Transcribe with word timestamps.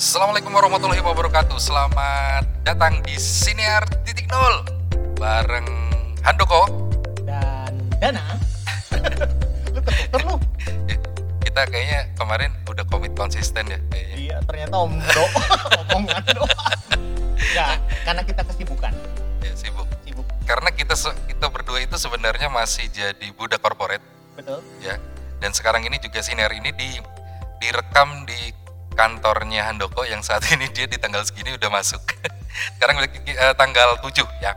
Assalamualaikum 0.00 0.56
warahmatullahi 0.56 1.04
wabarakatuh. 1.04 1.60
Selamat 1.60 2.48
datang 2.64 3.04
di 3.04 3.20
Siniar 3.20 3.84
Titik 4.00 4.32
Nol 4.32 4.64
bareng 5.20 5.68
Handoko. 6.24 6.88
dan 7.28 7.76
Dana. 8.00 8.24
lu 10.16 10.18
lu. 10.24 10.34
Kita 11.44 11.68
kayaknya 11.68 12.16
kemarin 12.16 12.48
udah 12.64 12.80
komit 12.88 13.12
konsisten 13.12 13.68
ya 13.68 13.76
kayaknya. 13.92 14.16
Iya, 14.16 14.36
ternyata 14.48 14.80
Om 14.80 15.04
Do 15.04 15.24
omongan 15.84 16.22
doang. 16.32 16.80
Enggak, 17.36 17.76
karena 18.08 18.22
kita 18.24 18.42
kesibukan. 18.48 18.96
Ya, 19.44 19.52
sibuk. 19.52 19.84
Sibuk, 20.08 20.24
Karena 20.48 20.72
kita 20.72 20.96
kita 21.28 21.46
berdua 21.52 21.76
itu 21.84 22.00
sebenarnya 22.00 22.48
masih 22.48 22.88
jadi 22.88 23.36
budak 23.36 23.60
korporat 23.60 24.00
betul. 24.32 24.64
ya. 24.80 24.96
Dan 25.44 25.52
sekarang 25.52 25.84
ini 25.84 26.00
juga 26.00 26.24
Siniar 26.24 26.56
ini 26.56 26.72
di 26.72 26.88
direkam 27.60 28.24
di 28.24 28.59
kantornya 29.00 29.64
Handoko 29.64 30.04
yang 30.04 30.20
saat 30.20 30.44
ini 30.52 30.68
dia 30.76 30.84
di 30.84 31.00
tanggal 31.00 31.24
segini 31.24 31.56
udah 31.56 31.72
masuk. 31.72 32.04
Sekarang 32.76 33.00
eh, 33.00 33.54
tanggal 33.56 33.96
7 34.04 34.12
ya. 34.44 34.52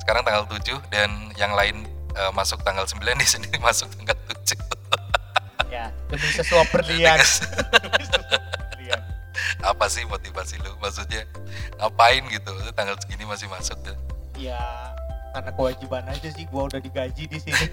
Sekarang 0.00 0.24
tanggal 0.24 0.48
7 0.48 0.64
dan 0.88 1.28
yang 1.36 1.52
lain 1.52 1.84
eh, 2.16 2.32
masuk 2.32 2.64
tanggal 2.64 2.88
9 2.88 2.96
di 3.04 3.28
sini 3.28 3.44
masuk 3.68 3.92
tanggal 4.00 4.16
7. 4.48 4.56
Ya, 5.68 5.92
demi 6.08 6.24
sesuap 6.32 6.64
berlian. 6.72 7.20
Apa 9.60 9.84
sih 9.92 10.00
motivasi 10.08 10.56
lu? 10.64 10.72
Maksudnya 10.80 11.28
ngapain 11.76 12.24
gitu? 12.32 12.56
Tanggal 12.72 12.96
segini 13.04 13.28
masih 13.28 13.52
masuk 13.52 13.76
tuh. 13.84 13.92
Ya, 14.40 14.56
karena 15.36 15.52
kewajiban 15.52 16.08
aja 16.08 16.32
sih 16.32 16.48
gua 16.48 16.72
udah 16.72 16.80
digaji 16.80 17.28
di 17.28 17.36
sini. 17.36 17.68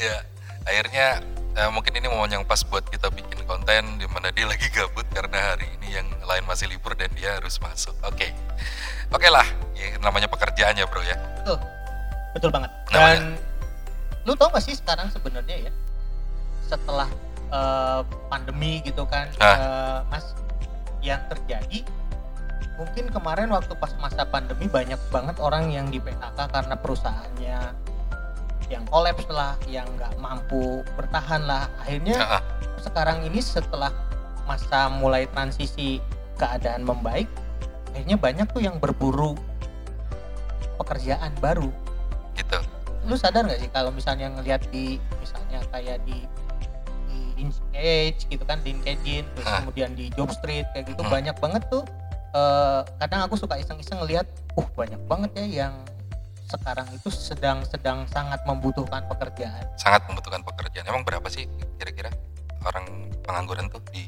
Ya, 0.00 0.24
akhirnya 0.64 1.20
eh, 1.56 1.70
mungkin 1.72 1.92
ini 1.96 2.06
momen 2.06 2.30
yang 2.30 2.44
pas 2.44 2.62
buat 2.62 2.84
kita 2.86 3.10
bikin 3.10 3.42
konten 3.44 3.98
di 3.98 4.06
mana 4.06 4.30
dia 4.30 4.46
lagi 4.46 4.68
gabut 4.70 5.04
karena 5.10 5.54
hari 5.54 5.66
ini 5.80 5.98
yang 5.98 6.06
lain 6.22 6.44
masih 6.46 6.70
libur 6.70 6.94
dan 6.94 7.10
dia 7.14 7.36
harus 7.38 7.58
masuk. 7.58 7.94
Oke. 8.06 8.30
Oke 9.10 9.26
lah, 9.26 9.42
ya, 9.74 9.98
namanya 9.98 10.30
pekerjaan 10.30 10.78
ya, 10.78 10.86
Bro 10.86 11.02
ya. 11.02 11.18
Betul. 11.42 11.58
Betul 12.30 12.50
banget. 12.54 12.70
Namanya? 12.94 13.18
Dan 13.18 13.22
lu 14.22 14.32
tau 14.38 14.52
gak 14.54 14.62
sih 14.62 14.78
sekarang 14.78 15.10
sebenarnya 15.10 15.66
ya 15.66 15.72
setelah 16.70 17.10
eh, 17.50 18.00
pandemi 18.30 18.78
gitu 18.86 19.02
kan, 19.10 19.26
Ah. 19.42 19.56
eh, 19.58 19.98
Mas, 20.06 20.26
yang 21.02 21.18
terjadi 21.26 21.82
mungkin 22.78 23.12
kemarin 23.12 23.50
waktu 23.52 23.76
pas 23.76 23.92
masa 23.98 24.24
pandemi 24.24 24.64
banyak 24.64 24.96
banget 25.12 25.36
orang 25.36 25.68
yang 25.68 25.92
di 25.92 26.00
PHK 26.00 26.38
karena 26.48 26.76
perusahaannya 26.80 27.58
yang 28.70 28.86
kolaps 28.86 29.26
lah, 29.28 29.58
yang 29.66 29.84
nggak 29.98 30.14
mampu 30.16 30.86
bertahan 30.94 31.42
lah. 31.42 31.66
Akhirnya 31.82 32.38
ah. 32.38 32.42
sekarang 32.78 33.26
ini 33.26 33.42
setelah 33.42 33.90
masa 34.46 34.86
mulai 34.88 35.26
transisi 35.30 35.98
keadaan 36.38 36.86
membaik, 36.86 37.26
akhirnya 37.92 38.16
banyak 38.16 38.46
tuh 38.50 38.62
yang 38.62 38.78
berburu 38.78 39.34
pekerjaan 40.80 41.34
baru 41.44 41.68
gitu. 42.32 42.56
lu 43.04 43.12
sadar 43.16 43.44
nggak 43.44 43.60
sih 43.60 43.68
kalau 43.68 43.92
misalnya 43.92 44.32
ngelihat 44.32 44.64
di 44.72 44.96
misalnya 45.20 45.60
kayak 45.68 46.00
di 46.08 46.24
di 47.04 47.18
Inspage 47.36 48.24
gitu 48.28 48.44
kan 48.48 48.64
di 48.64 48.72
LinkedIn 48.76 49.24
terus 49.36 49.44
Hah. 49.44 49.60
kemudian 49.60 49.92
di 49.92 50.08
Jobstreet 50.16 50.64
kayak 50.72 50.88
gitu 50.88 51.02
Hmm. 51.04 51.12
banyak 51.12 51.36
banget 51.36 51.62
tuh 51.68 51.84
eh, 52.32 52.80
kadang 52.96 53.28
aku 53.28 53.36
suka 53.36 53.60
iseng-iseng 53.60 54.00
ngelihat 54.00 54.24
uh 54.56 54.68
banyak 54.72 55.00
banget 55.04 55.30
ya 55.36 55.68
yang 55.68 55.74
sekarang 56.50 56.86
itu 56.90 57.08
sedang-sedang 57.08 58.04
sangat 58.10 58.42
membutuhkan 58.44 59.06
pekerjaan 59.06 59.62
Sangat 59.78 60.02
membutuhkan 60.10 60.42
pekerjaan. 60.42 60.84
Emang 60.86 61.06
berapa 61.06 61.24
sih 61.30 61.46
kira-kira 61.78 62.10
orang 62.66 62.84
pengangguran 63.24 63.70
tuh 63.70 63.80
di 63.94 64.04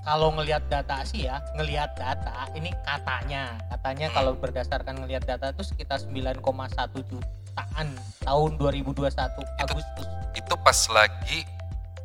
kalau 0.00 0.32
ngelihat 0.32 0.64
data 0.66 1.04
sih 1.04 1.28
ya 1.28 1.44
ngelihat 1.54 1.92
data 1.92 2.48
ini 2.56 2.72
katanya 2.82 3.60
katanya 3.68 4.08
Hmm. 4.08 4.16
kalau 4.16 4.32
berdasarkan 4.32 4.96
ngelihat 5.04 5.28
data 5.28 5.52
itu 5.52 5.60
sekitar 5.60 6.00
9,1 6.00 6.40
jutaan 7.04 7.88
tahun 8.24 8.50
2021 8.56 9.44
Agustus 9.60 10.06
itu 10.32 10.54
pas 10.64 10.80
lagi 10.88 11.44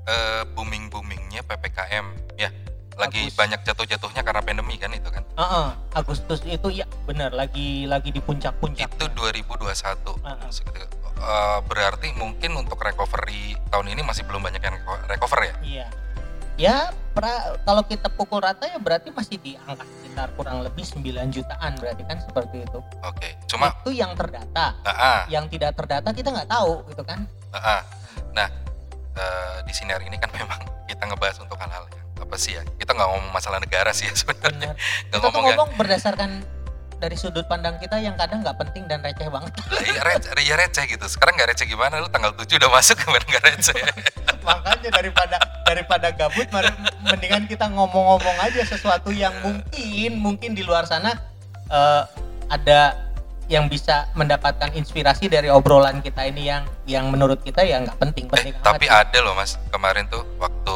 eh, 0.05 0.43
booming-boomingnya 0.53 1.41
PPKM 1.47 2.05
ya. 2.37 2.51
Lagi 2.95 3.27
banyak 3.29 3.59
jatuh-jatuhnya 3.61 4.21
karena 4.21 4.39
pandemi 4.39 4.75
kan 4.75 4.91
itu 4.91 5.07
kan. 5.07 5.23
Heeh, 5.35 5.67
Agustus 5.93 6.39
itu 6.43 6.67
ya 6.69 6.87
benar 7.03 7.31
lagi 7.31 7.83
lagi 7.85 8.09
di 8.09 8.19
puncak-puncak. 8.19 8.87
Itu 8.89 9.05
2021. 9.11 10.15
Heeh. 10.23 10.49
Segitu. 10.49 10.95
Eh, 11.15 11.59
berarti 11.65 12.11
mungkin 12.13 12.55
untuk 12.55 12.77
recovery 12.77 13.55
tahun 13.67 13.87
ini 13.89 14.01
masih 14.01 14.23
belum 14.23 14.39
banyak 14.41 14.59
yang 14.59 14.75
reco- 14.75 15.03
recover 15.07 15.39
ya. 15.43 15.55
Iya. 15.61 15.87
Ya, 16.55 16.77
pra- 17.11 17.59
kalau 17.61 17.83
kita 17.83 18.07
pukul 18.07 18.39
rata 18.39 18.63
ya 18.63 18.79
berarti 18.79 19.11
masih 19.11 19.35
di 19.35 19.59
angka 19.59 19.83
sekitar 19.83 20.31
kurang 20.33 20.63
lebih 20.63 20.87
9 20.87 21.03
jutaan 21.27 21.75
berarti 21.75 22.03
kan 22.05 22.15
seperti 22.17 22.63
itu. 22.63 22.79
Oke, 23.03 23.35
cuma 23.45 23.75
itu 23.83 23.91
yang 23.93 24.15
terdata. 24.15 24.71
ah, 24.79 24.91
ah, 24.91 25.21
Yang 25.27 25.51
tidak 25.51 25.75
terdata 25.75 26.15
kita 26.15 26.31
nggak 26.31 26.47
tahu 26.47 26.79
gitu 26.87 27.03
kan. 27.03 27.27
ah, 27.51 27.59
ah. 27.59 27.81
nah 28.31 28.47
eh, 29.15 29.57
di 29.63 29.73
sinar 29.73 29.99
ini 29.99 30.15
kan 30.15 30.31
memang 30.37 30.59
kita 30.85 31.03
ngebahas 31.03 31.43
untuk 31.43 31.59
hal-hal 31.59 31.83
yang 31.89 32.04
apa 32.17 32.35
sih 32.35 32.53
ya? 32.53 32.63
Kita 32.75 32.91
nggak 32.91 33.07
ngomong 33.07 33.31
masalah 33.31 33.59
negara 33.59 33.91
sih 33.91 34.05
ya 34.05 34.15
sebenarnya. 34.21 34.71
Benar. 34.71 35.09
Nggak 35.09 35.19
ngomong 35.21 35.43
ya. 35.43 35.47
ngomong 35.53 35.69
berdasarkan 35.75 36.31
dari 36.95 37.19
sudut 37.19 37.43
pandang 37.45 37.75
kita 37.77 37.99
yang 37.99 38.15
kadang 38.15 38.39
nggak 38.39 38.55
penting 38.55 38.87
dan 38.87 39.03
receh 39.03 39.27
banget. 39.27 39.51
Iya, 39.83 39.99
receh, 40.01 40.31
ya 40.41 40.55
receh 40.55 40.83
gitu. 40.87 41.05
Sekarang 41.05 41.35
nggak 41.35 41.51
receh 41.51 41.67
gimana? 41.67 41.99
Lu 41.99 42.07
tanggal 42.07 42.31
7 42.33 42.47
udah 42.55 42.71
masuk 42.71 42.95
kemarin 43.03 43.27
nggak 43.27 43.45
receh. 43.45 43.75
Makanya 44.47 44.89
daripada 44.89 45.37
daripada 45.65 46.07
gabut 46.11 46.47
mendingan 47.03 47.45
kita 47.45 47.67
ngomong-ngomong 47.67 48.37
aja 48.39 48.61
sesuatu 48.63 49.11
yang 49.11 49.33
mungkin 49.41 50.11
mungkin 50.15 50.51
di 50.55 50.63
luar 50.63 50.85
sana 50.85 51.17
eh, 51.67 52.03
ada 52.47 52.95
yang 53.45 53.69
bisa 53.69 54.09
mendapatkan 54.13 54.73
inspirasi 54.73 55.29
dari 55.29 55.49
obrolan 55.49 56.01
kita 56.01 56.25
ini 56.25 56.49
yang 56.49 56.65
yang 56.85 57.09
menurut 57.09 57.41
kita 57.41 57.61
ya 57.61 57.77
nggak 57.77 57.97
penting 57.99 58.25
Eh, 58.25 58.31
penting 58.31 58.53
tapi 58.61 58.89
amat. 58.89 59.09
ada 59.09 59.17
loh 59.21 59.33
mas 59.33 59.57
kemarin 59.69 60.05
tuh 60.07 60.25
waktu 60.37 60.75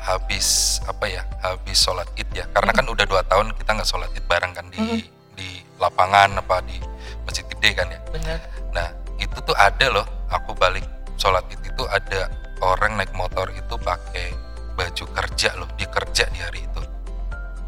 habis 0.00 0.80
apa 0.88 1.04
ya 1.06 1.22
habis 1.44 1.76
sholat 1.76 2.08
id 2.16 2.28
ya. 2.32 2.44
Karena 2.50 2.72
kan 2.72 2.88
udah 2.88 3.04
dua 3.04 3.22
tahun 3.28 3.52
kita 3.56 3.76
nggak 3.76 3.88
sholat 3.88 4.10
id 4.16 4.24
bareng 4.26 4.52
kan 4.56 4.66
di 4.72 4.78
Mhm. 4.80 5.00
di 5.36 5.48
lapangan 5.80 6.36
apa 6.40 6.60
di 6.64 6.76
masjid 7.24 7.44
gede 7.46 7.70
kan 7.76 7.86
ya. 7.88 8.00
Bener 8.12 8.38
nah 8.70 8.88
itu 9.20 9.36
tuh 9.44 9.56
ada 9.56 9.86
loh 9.90 10.06
aku 10.32 10.56
balik 10.56 10.84
sholat 11.20 11.44
id 11.52 11.60
itu 11.62 11.84
ada 11.88 12.28
orang 12.60 12.96
naik 12.96 13.12
motor 13.12 13.48
itu 13.52 13.76
pakai 13.80 14.32
baju 14.76 15.04
kerja 15.12 15.52
loh 15.60 15.68
dia 15.76 15.88
kerja 15.88 16.24
di 16.32 16.38
hari 16.40 16.64
itu. 16.64 16.82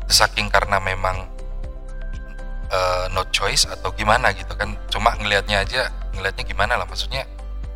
Saking 0.08 0.48
karena 0.48 0.80
memang 0.80 1.28
eh, 2.72 3.04
no 3.12 3.24
choice 3.28 3.68
atau 3.68 3.92
gimana 3.92 4.32
gitu 4.32 4.52
kan. 4.56 4.72
Cuma 4.88 5.12
ngelihatnya 5.16 5.60
aja 5.64 5.92
ngelihatnya 6.16 6.44
gimana 6.44 6.76
lah 6.76 6.84
maksudnya 6.88 7.24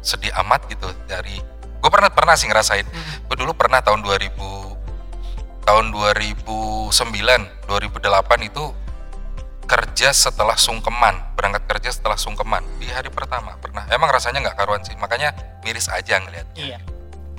sedih 0.01 0.33
amat 0.45 0.65
gitu 0.71 0.87
dari 1.05 1.41
gue 1.87 1.93
pernah 1.95 2.11
pernah 2.11 2.35
sih 2.35 2.51
ngerasain. 2.51 2.83
Mhm. 2.83 3.31
gue 3.31 3.37
dulu 3.39 3.55
pernah 3.55 3.79
tahun 3.79 4.03
2000 4.03 4.75
tahun 5.63 5.95
2009 5.95 6.91
2008 7.71 8.43
itu 8.43 8.75
kerja 9.71 10.11
setelah 10.11 10.59
sungkeman 10.59 11.15
berangkat 11.39 11.63
kerja 11.71 11.95
setelah 11.95 12.19
sungkeman. 12.19 12.67
Di 12.83 12.91
hari 12.91 13.07
pertama 13.15 13.55
pernah. 13.63 13.87
Emang 13.87 14.11
rasanya 14.11 14.43
nggak 14.43 14.59
karuan 14.59 14.83
sih 14.83 14.99
makanya 14.99 15.31
miris 15.63 15.87
aja 15.87 16.19
ngeliat 16.19 16.47
iya. 16.59 16.83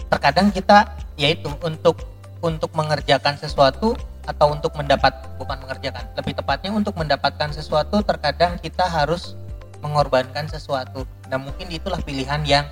Terkadang 0.08 0.56
kita 0.56 0.96
yaitu 1.20 1.52
untuk 1.60 2.00
untuk 2.40 2.72
mengerjakan 2.72 3.36
sesuatu 3.36 4.00
atau 4.24 4.48
untuk 4.56 4.72
mendapat 4.80 5.12
bukan 5.36 5.60
mengerjakan 5.68 6.08
lebih 6.16 6.40
tepatnya 6.40 6.72
untuk 6.72 6.96
mendapatkan 6.96 7.52
sesuatu 7.52 8.00
terkadang 8.00 8.56
kita 8.64 8.88
harus 8.88 9.36
mengorbankan 9.84 10.48
sesuatu. 10.48 11.04
Nah 11.28 11.36
mungkin 11.36 11.68
itulah 11.68 12.00
pilihan 12.00 12.48
yang 12.48 12.64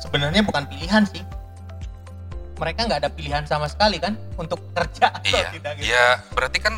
sebenarnya 0.00 0.42
bukan 0.42 0.64
pilihan 0.66 1.04
sih. 1.06 1.22
Mereka 2.56 2.88
nggak 2.88 3.00
ada 3.06 3.10
pilihan 3.12 3.44
sama 3.48 3.68
sekali 3.72 3.96
kan 3.96 4.16
untuk 4.36 4.60
kerja 4.76 5.08
atau 5.16 5.32
iya 5.32 5.48
tidak 5.48 5.72
gitu. 5.80 5.86
iya. 5.88 6.06
Berarti 6.32 6.58
kan 6.60 6.74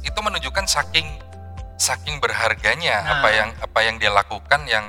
itu 0.00 0.18
menunjukkan 0.20 0.64
saking 0.64 1.08
saking 1.76 2.16
berharganya 2.24 3.04
Nah. 3.04 3.20
apa 3.20 3.28
yang 3.36 3.50
apa 3.60 3.78
yang 3.84 3.96
dia 4.00 4.08
lakukan 4.08 4.64
yang 4.64 4.88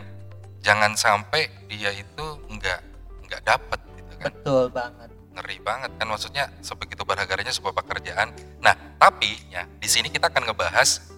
jangan 0.63 0.95
sampai 0.95 1.51
dia 1.67 1.91
itu 1.91 2.25
nggak 2.47 2.79
nggak 3.27 3.41
dapat 3.43 3.79
gitu 3.99 4.13
kan. 4.23 4.31
Betul 4.31 4.63
banget. 4.71 5.09
Ngeri 5.35 5.57
banget 5.61 5.91
kan 5.99 6.07
maksudnya 6.07 6.45
sebegitu 6.63 7.03
berharganya 7.03 7.51
sebuah 7.51 7.75
pekerjaan. 7.83 8.31
Nah 8.63 8.71
tapi 8.95 9.35
ya 9.51 9.67
di 9.67 9.87
sini 9.91 10.07
kita 10.07 10.31
akan 10.31 10.47
ngebahas 10.47 11.11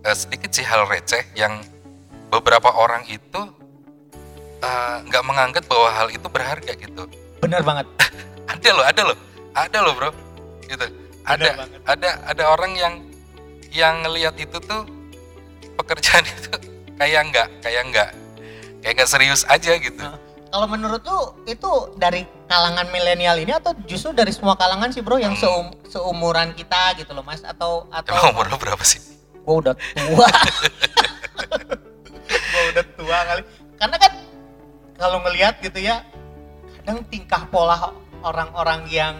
eh, 0.00 0.16
sedikit 0.16 0.48
sih 0.48 0.64
hal 0.64 0.88
receh 0.88 1.28
yang 1.36 1.60
beberapa 2.32 2.72
orang 2.72 3.04
itu 3.04 3.52
eh, 4.62 4.96
nggak 5.04 5.22
menganggap 5.22 5.62
bahwa 5.66 5.88
hal 5.90 6.08
itu 6.08 6.26
berharga 6.26 6.72
gitu. 6.72 7.04
benar 7.38 7.60
banget 7.60 7.84
Ada 8.44 8.68
loh, 8.70 8.84
ada 8.84 9.00
loh, 9.04 9.16
ada 9.52 9.78
loh 9.80 9.92
bro, 9.92 10.10
gitu. 10.62 10.84
Ada 11.22 11.56
banget. 11.56 11.80
ada 11.84 12.08
ada 12.24 12.42
orang 12.48 12.74
yang 12.74 12.94
yang 13.70 14.00
ngelihat 14.00 14.36
itu 14.36 14.56
tuh 14.58 14.84
pekerjaan 15.74 16.22
itu 16.28 16.48
kayak 16.94 17.20
nggak 17.24 17.46
kayak 17.60 17.80
nggak 17.88 18.08
kayak 18.78 18.92
nggak 18.94 19.08
serius 19.08 19.42
aja 19.46 19.74
gitu. 19.74 20.00
Kalau 20.44 20.66
menurut 20.66 21.00
lu 21.00 21.32
itu 21.44 21.68
dari 21.96 22.24
kalangan 22.44 22.86
milenial 22.86 23.36
ini 23.36 23.50
atau 23.50 23.72
justru 23.82 24.12
dari 24.12 24.28
semua 24.28 24.52
kalangan 24.52 24.90
sih 24.90 25.00
bro 25.00 25.16
yang 25.16 25.32
Hmm. 25.32 25.40
seum- 25.40 25.72
seumuran 25.88 26.52
kita 26.52 26.92
gitu 26.94 27.10
loh 27.10 27.22
mas 27.22 27.40
atau 27.42 27.88
atau 27.88 28.12
Emang 28.12 28.32
umur 28.32 28.44
lu 28.46 28.56
berapa 28.56 28.80
sih? 28.82 29.00
gua 29.40 29.54
udah 29.60 29.74
tua 29.74 30.28
gua 32.52 32.62
udah 32.68 32.84
tua 32.92 33.18
kali 33.24 33.42
karena 33.74 33.96
kan 33.98 34.12
kalau 35.02 35.18
ngelihat 35.26 35.58
gitu 35.58 35.82
ya 35.82 36.06
kadang 36.78 37.02
tingkah 37.10 37.42
pola 37.50 37.90
orang-orang 38.22 38.86
yang 38.86 39.18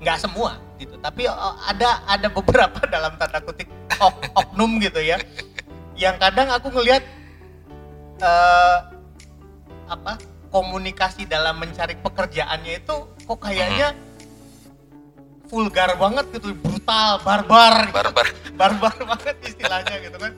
nggak 0.00 0.16
semua 0.16 0.56
gitu 0.80 0.96
tapi 1.04 1.28
uh, 1.28 1.52
ada 1.68 2.00
ada 2.08 2.32
beberapa 2.32 2.80
dalam 2.94 3.12
tanda 3.20 3.44
kutip 3.44 3.68
ok- 4.00 4.32
oknum 4.32 4.80
gitu 4.80 5.04
ya 5.04 5.20
yang 6.00 6.16
kadang 6.16 6.48
aku 6.48 6.72
ngelihat 6.72 7.04
eh 8.24 8.76
apa 9.88 10.16
komunikasi 10.48 11.28
dalam 11.28 11.60
mencari 11.60 11.92
pekerjaannya 12.00 12.80
itu 12.80 12.96
kok 13.28 13.38
kayaknya 13.40 13.92
vulgar 15.48 15.96
banget 15.96 16.24
gitu 16.36 16.56
brutal 16.56 17.20
barbar 17.24 17.88
gitu. 17.88 17.92
Barbar. 17.92 18.26
barbar 18.56 18.94
banget 19.16 19.36
istilahnya 19.44 19.96
gitu 20.08 20.16
kan 20.16 20.32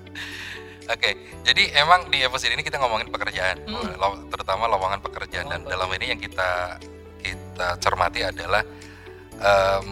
Oke, 0.91 1.11
jadi 1.43 1.71
emang 1.79 2.11
di 2.11 2.19
episode 2.21 2.51
ini 2.51 2.61
kita 2.61 2.75
ngomongin 2.77 3.07
pekerjaan, 3.09 3.63
Hmm. 3.63 3.95
terutama 4.27 4.67
lowongan 4.67 4.99
pekerjaan 4.99 5.47
dan 5.47 5.63
Lowongan 5.63 5.71
dalam 5.71 5.89
ini 5.95 6.07
yang 6.09 6.21
kita 6.21 6.83
kita 7.21 7.69
cermati 7.79 8.21
adalah 8.21 8.65
em, 9.39 9.85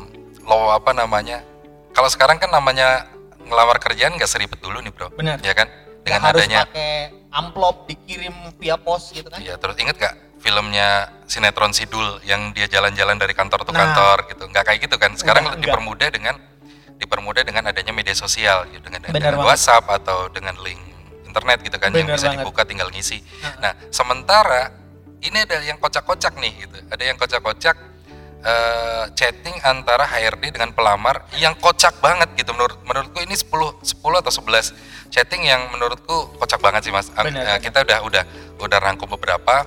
lo 0.43 0.69
apa 0.69 0.91
namanya? 0.91 1.45
Kalau 1.93 2.09
sekarang 2.09 2.37
kan 2.37 2.51
namanya 2.51 3.07
ngelamar 3.39 3.79
kerjaan 3.79 4.17
nggak 4.17 4.27
seribet 4.27 4.59
dulu 4.59 4.81
nih 4.81 4.91
bro, 4.91 5.09
benar 5.11 5.39
ya 5.39 5.55
kan? 5.55 5.71
Dengan 6.03 6.21
harus 6.25 6.43
adanya, 6.43 6.67
pakai 6.67 6.93
amplop 7.31 7.87
dikirim 7.87 8.33
via 8.57 8.75
pos 8.75 9.13
gitu 9.13 9.29
kan 9.29 9.39
ya 9.39 9.55
terus 9.55 9.77
inget 9.77 9.95
gak 9.95 10.17
filmnya 10.41 11.13
sinetron 11.29 11.77
Sidul 11.77 12.17
yang 12.25 12.57
dia 12.57 12.65
jalan-jalan 12.65 13.19
dari 13.19 13.37
kantor 13.37 13.63
ke 13.63 13.71
Nah. 13.71 13.79
kantor 13.85 14.17
gitu, 14.33 14.45
nggak 14.49 14.65
kayak 14.65 14.81
gitu 14.83 14.97
kan? 14.97 15.13
Sekarang 15.15 15.45
Enggak, 15.45 15.55
enggak. 15.61 15.69
dipermudah 15.69 16.09
dengan 16.11 16.35
dipermudah 17.09 17.41
dengan 17.41 17.65
adanya 17.65 17.91
media 17.91 18.13
sosial, 18.13 18.69
gitu, 18.69 18.85
dengan, 18.85 19.01
dengan 19.09 19.33
banget. 19.35 19.49
WhatsApp 19.49 19.89
atau 19.89 20.29
dengan 20.29 20.53
link 20.61 20.77
internet 21.25 21.65
gitu 21.65 21.77
kan 21.77 21.89
yang 21.91 22.05
Benar 22.05 22.21
bisa 22.21 22.29
banget. 22.29 22.45
dibuka 22.45 22.63
tinggal 22.69 22.89
ngisi. 22.93 23.25
Nah, 23.41 23.57
Nah, 23.59 23.73
sementara 23.89 24.69
ini 25.19 25.41
ada 25.41 25.57
yang 25.61 25.81
kocak-kocak 25.81 26.37
nih 26.37 26.53
gitu. 26.61 26.77
Ada 26.87 27.03
yang 27.03 27.17
kocak-kocak 27.17 27.77
eh, 28.39 29.05
chatting 29.13 29.59
antara 29.67 30.07
HRD 30.07 30.55
dengan 30.55 30.71
pelamar 30.71 31.27
yang 31.35 31.59
kocak 31.59 31.99
banget 31.99 32.39
gitu 32.39 32.55
menurut 32.55 32.79
menurutku 32.87 33.19
ini 33.19 33.35
10 33.35 33.51
10 33.83 33.99
atau 34.15 34.31
11 34.31 34.79
chatting 35.11 35.43
yang 35.43 35.67
menurutku 35.69 36.39
kocak 36.39 36.63
banget 36.63 36.87
sih 36.87 36.95
Mas. 36.95 37.11
Ak- 37.13 37.27
Benar, 37.27 37.45
eh, 37.45 37.59
kita 37.59 37.83
udah 37.83 37.99
udah 38.01 38.25
udah 38.59 38.79
rangkum 38.79 39.11
beberapa 39.11 39.67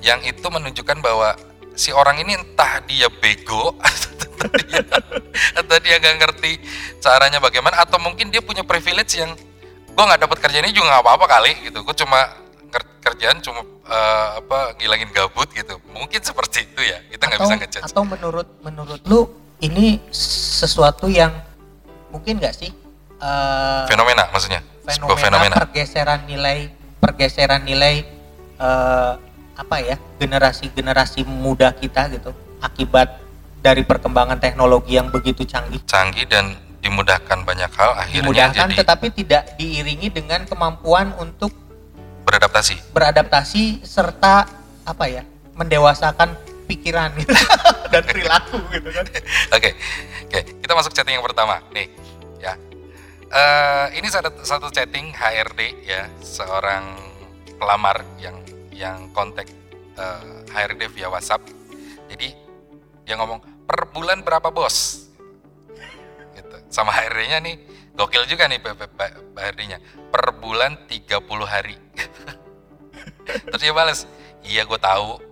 yang 0.00 0.24
itu 0.24 0.48
menunjukkan 0.48 1.04
bahwa 1.04 1.36
si 1.76 1.92
orang 1.92 2.16
ini 2.18 2.32
entah 2.34 2.80
dia 2.82 3.06
bego 3.12 3.76
atau 3.86 4.48
dia, 4.56 4.80
atau 5.54 5.76
dia 5.78 5.96
nggak 6.00 6.16
ngerti 6.24 6.52
caranya 6.98 7.38
bagaimana 7.38 7.84
atau 7.84 8.00
mungkin 8.00 8.32
dia 8.32 8.40
punya 8.40 8.64
privilege 8.64 9.20
yang 9.20 9.36
gue 9.86 10.04
nggak 10.04 10.20
dapat 10.24 10.38
kerjaan 10.40 10.64
ini 10.64 10.72
juga 10.72 10.96
nggak 10.96 11.02
apa-apa 11.04 11.26
kali 11.28 11.52
gitu. 11.64 11.80
Gue 11.80 11.96
cuma 11.96 12.32
ker- 12.68 12.96
kerjaan 13.00 13.40
cuma 13.40 13.60
eh, 13.64 14.28
apa 14.40 14.76
ngilangin 14.76 15.08
gabut 15.12 15.48
gitu. 15.52 15.76
Mungkin 15.92 16.20
seperti 16.20 16.64
itu 16.64 16.80
ya. 16.84 17.00
Kita 17.12 17.22
nggak 17.28 17.40
bisa 17.44 17.54
ngejudge. 17.56 17.84
atau 17.92 18.02
menurut 18.04 18.48
menurut 18.60 19.00
lu 19.08 19.28
ini 19.60 20.00
sesuatu 20.12 21.08
yang 21.08 21.32
mungkin 22.12 22.36
nggak 22.40 22.52
sih 22.56 22.72
eh, 23.20 23.84
fenomena 23.88 24.28
maksudnya? 24.32 24.60
Fenomena, 24.86 25.16
fenomena. 25.18 25.54
pergeseran 25.60 26.24
nilai 26.28 26.70
pergeseran 27.00 27.64
nilai 27.64 28.04
eh, 28.60 29.12
apa 29.56 29.76
ya 29.80 29.96
generasi 30.20 30.68
generasi 30.70 31.24
muda 31.24 31.72
kita 31.72 32.12
gitu 32.12 32.30
akibat 32.60 33.24
dari 33.64 33.82
perkembangan 33.82 34.36
teknologi 34.36 35.00
yang 35.00 35.08
begitu 35.08 35.48
canggih 35.48 35.80
canggih 35.88 36.28
dan 36.28 36.54
dimudahkan 36.84 37.42
banyak 37.42 37.72
hal 37.72 37.90
akhirnya 37.96 38.22
dimudahkan 38.22 38.68
jadi 38.68 38.74
tetapi 38.84 39.06
tidak 39.16 39.42
diiringi 39.56 40.08
dengan 40.12 40.44
kemampuan 40.44 41.16
untuk 41.18 41.50
beradaptasi 42.28 42.92
beradaptasi 42.92 43.80
serta 43.82 44.46
apa 44.86 45.04
ya 45.08 45.24
mendewasakan 45.56 46.36
pikiran 46.68 47.14
gitu 47.16 47.32
dan 47.92 48.02
perilaku 48.04 48.60
gitu 48.74 48.90
kan 48.92 49.06
Oke, 49.54 49.70
oke. 50.26 50.40
Kita 50.60 50.72
masuk 50.74 50.92
chatting 50.92 51.16
yang 51.16 51.24
pertama. 51.24 51.62
Nih, 51.70 51.86
ya. 52.42 52.58
Eh, 53.30 53.86
ini 53.98 54.10
satu, 54.10 54.34
satu 54.42 54.68
chatting 54.74 55.14
HRD 55.14 55.86
ya, 55.86 56.10
seorang 56.20 56.98
pelamar 57.56 58.02
yang 58.18 58.36
yang 58.76 59.08
kontak 59.16 59.48
eh, 59.96 60.22
HRD 60.52 60.92
via 60.92 61.08
WhatsApp. 61.08 61.42
Jadi 62.12 62.28
dia 63.02 63.14
ngomong 63.16 63.40
per 63.64 63.88
bulan 63.90 64.20
berapa 64.20 64.52
bos? 64.52 65.08
Gitu. 66.36 66.56
Sama 66.68 66.92
HRD-nya 66.92 67.40
nih 67.40 67.54
gokil 67.96 68.28
juga 68.28 68.44
nih 68.46 68.60
HRD-nya. 69.34 69.80
Per 70.12 70.24
bulan 70.36 70.84
30 70.84 71.16
hari. 71.48 71.76
Terus 73.50 73.62
dia 73.62 73.74
balas, 73.74 74.04
iya 74.44 74.62
gue 74.62 74.78
tahu. 74.78 75.24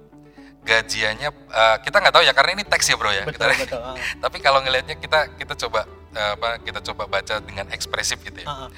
Gajiannya 0.64 1.28
eh, 1.28 1.76
kita 1.84 2.00
nggak 2.00 2.14
tahu 2.16 2.24
ya 2.24 2.32
karena 2.32 2.56
ini 2.56 2.64
teks 2.64 2.88
ya 2.88 2.96
bro 2.96 3.12
ya. 3.12 3.28
betul 3.28 3.52
Kita- 3.52 3.60
betul 3.68 3.80
ah. 3.84 3.96
tapi 4.24 4.40
kalau 4.40 4.64
ngelihatnya 4.64 4.96
kita 4.96 5.36
kita 5.36 5.52
coba 5.60 5.84
eh, 6.16 6.30
apa 6.40 6.56
kita 6.64 6.80
coba 6.80 7.04
baca 7.04 7.36
dengan 7.44 7.68
ekspresif 7.68 8.16
gitu 8.24 8.40
ya. 8.40 8.48
Ah, 8.48 8.56
ah. 8.64 8.68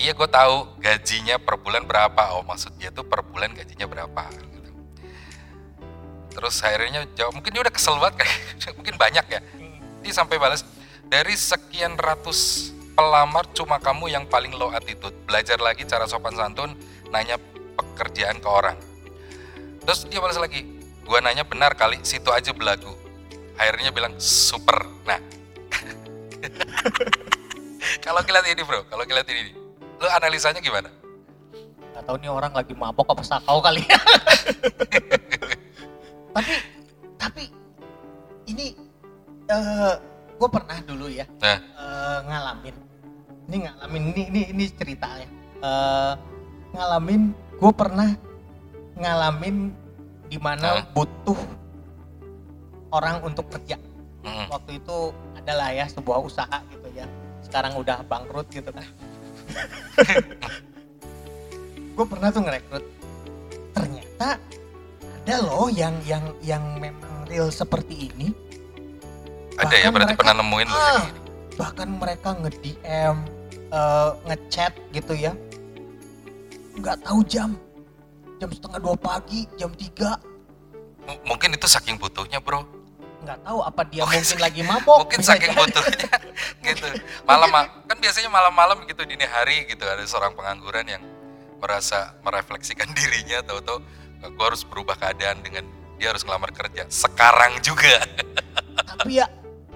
Iya 0.00 0.16
gue 0.16 0.28
tahu 0.32 0.80
gajinya 0.80 1.36
per 1.36 1.60
bulan 1.60 1.84
berapa. 1.84 2.40
Oh 2.40 2.40
maksud 2.40 2.72
dia 2.80 2.88
tuh 2.88 3.04
per 3.04 3.20
bulan 3.20 3.52
gajinya 3.52 3.84
berapa 3.84 4.32
gitu. 4.32 4.70
Terus 6.32 6.56
akhirnya 6.64 7.04
jawab 7.12 7.36
mungkin 7.36 7.52
dia 7.52 7.60
udah 7.60 7.74
kesel 7.74 8.00
banget 8.00 8.24
kayak 8.24 8.74
mungkin 8.80 8.96
banyak 8.96 9.26
ya. 9.28 9.40
Dia 10.00 10.12
sampai 10.16 10.40
balas 10.40 10.64
dari 11.04 11.36
sekian 11.36 12.00
ratus 12.00 12.72
pelamar 12.96 13.44
cuma 13.52 13.76
kamu 13.76 14.08
yang 14.08 14.24
paling 14.24 14.56
low 14.56 14.72
attitude. 14.72 15.12
Belajar 15.28 15.60
lagi 15.60 15.84
cara 15.84 16.08
sopan 16.08 16.32
santun, 16.32 16.72
nanya 17.12 17.36
pekerjaan 17.76 18.40
ke 18.40 18.48
orang. 18.48 18.80
Terus 19.84 20.08
dia 20.08 20.20
balas 20.24 20.40
lagi, 20.40 20.64
gua 21.04 21.20
nanya 21.20 21.44
benar 21.44 21.76
kali, 21.76 22.00
situ 22.08 22.32
aja 22.32 22.56
belagu. 22.56 22.92
Akhirnya 23.60 23.92
bilang 23.92 24.16
super. 24.16 24.88
Nah, 25.04 25.20
kalau 28.04 28.24
ngeliat 28.24 28.46
ini 28.48 28.62
bro, 28.64 28.80
kalau 28.88 29.04
ngeliat 29.04 29.28
ini, 29.28 29.59
lu 30.00 30.08
analisanya 30.08 30.58
gimana? 30.58 30.88
nggak 31.92 32.04
tahu 32.06 32.16
nih 32.16 32.30
orang 32.30 32.52
lagi 32.54 32.72
mabok 32.72 33.12
apa 33.12 33.20
sakau 33.20 33.60
kali 33.60 33.84
ya 33.84 34.00
tapi 36.34 36.54
tapi 37.18 37.42
ini 38.46 38.72
eh 39.46 39.94
gue 40.34 40.48
pernah 40.48 40.78
dulu 40.80 41.10
ya 41.10 41.26
Nah. 41.38 41.58
eh, 41.58 42.18
ngalamin 42.24 42.76
ini 43.46 43.56
ngalamin 43.66 44.02
ini 44.14 44.22
ini 44.30 44.40
ini 44.50 44.64
cerita 44.72 45.08
ya 45.14 45.28
Eh, 45.60 46.12
ngalamin 46.72 47.36
gue 47.60 47.72
pernah 47.76 48.08
ngalamin 48.96 49.68
di 50.24 50.40
mana 50.40 50.80
Hah? 50.80 50.84
butuh 50.96 51.36
orang 52.88 53.20
untuk 53.20 53.44
kerja 53.52 53.76
Mm-mm. 54.24 54.48
waktu 54.48 54.80
itu 54.80 55.12
adalah 55.36 55.68
ya 55.68 55.84
sebuah 55.84 56.16
usaha 56.24 56.64
gitu 56.72 56.88
ya 56.96 57.04
sekarang 57.44 57.76
udah 57.76 58.00
bangkrut 58.08 58.48
gitu 58.48 58.72
kan 58.72 58.88
gue 61.90 62.06
pernah 62.06 62.28
tuh 62.28 62.42
ngerekrut 62.42 62.84
ternyata 63.70 64.28
ada 65.20 65.34
loh 65.40 65.68
yang 65.68 65.94
yang 66.02 66.24
yang 66.40 66.64
memang 66.76 67.26
real 67.26 67.48
seperti 67.48 68.08
ini 68.08 68.32
Ada 69.54 69.76
ya 69.76 69.82
Bahkan 69.82 69.92
berarti 69.92 70.06
mereka- 70.08 70.18
pernah 70.18 70.34
nemuin 70.36 70.68
Ah. 70.68 71.00
gini. 71.04 71.20
bahkan 71.54 71.88
mereka 71.92 72.28
nge 72.34 72.50
DM 72.58 73.16
eh, 73.70 74.10
ngechat 74.24 74.72
gitu 74.90 75.12
ya 75.12 75.32
nggak 76.74 77.04
tahu 77.04 77.20
jam 77.22 77.52
jam 78.36 78.48
setengah 78.48 78.80
dua 78.80 78.96
pagi 78.96 79.44
jam 79.54 79.68
tiga 79.70 80.16
M- 81.04 81.20
mungkin 81.26 81.52
itu 81.52 81.66
saking 81.66 81.94
butuhnya 81.94 82.40
bro. 82.40 82.64
Nggak 83.20 83.38
tahu 83.44 83.58
apa 83.60 83.82
dia 83.88 84.02
Mungkin 84.02 84.22
mungkin 84.24 84.40
lagi 84.40 84.62
mabok 84.64 84.98
mungkin 85.04 85.18
bisa 85.20 85.30
saking 85.36 85.52
jadi. 85.52 85.60
butuhnya 85.60 86.12
gitu. 86.68 86.86
Malam 87.28 87.50
kan 87.84 87.96
biasanya 88.00 88.30
malam-malam 88.32 88.78
gitu 88.88 89.02
dini 89.04 89.26
hari 89.28 89.68
gitu 89.68 89.84
ada 89.84 90.02
seorang 90.04 90.32
pengangguran 90.32 90.86
yang 90.88 91.02
merasa 91.60 92.16
merefleksikan 92.24 92.88
dirinya 92.98 93.44
tahu-tahu 93.44 93.78
gue 94.20 94.44
harus 94.44 94.64
berubah 94.64 94.96
keadaan 94.96 95.40
dengan 95.40 95.64
dia 96.00 96.12
harus 96.12 96.24
ngelamar 96.24 96.52
kerja 96.52 96.88
sekarang 96.88 97.60
juga. 97.60 98.00
tapi 99.00 99.20
ya 99.20 99.26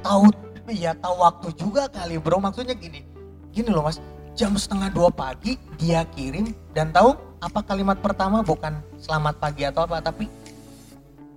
tahu 0.01 0.29
ya 0.73 0.93
tahu 0.97 1.17
waktu 1.21 1.49
juga 1.57 1.89
kali 1.93 2.17
bro 2.17 2.41
maksudnya 2.41 2.73
gini 2.73 3.05
gini 3.53 3.69
loh 3.69 3.85
mas 3.85 4.01
jam 4.35 4.57
setengah 4.57 4.91
dua 4.91 5.09
pagi 5.13 5.61
dia 5.77 6.03
kirim 6.17 6.51
dan 6.73 6.91
tahu 6.91 7.15
apa 7.39 7.61
kalimat 7.61 8.01
pertama 8.01 8.41
bukan 8.41 8.81
selamat 8.97 9.37
pagi 9.37 9.63
atau 9.69 9.85
apa 9.85 10.01
tapi 10.01 10.27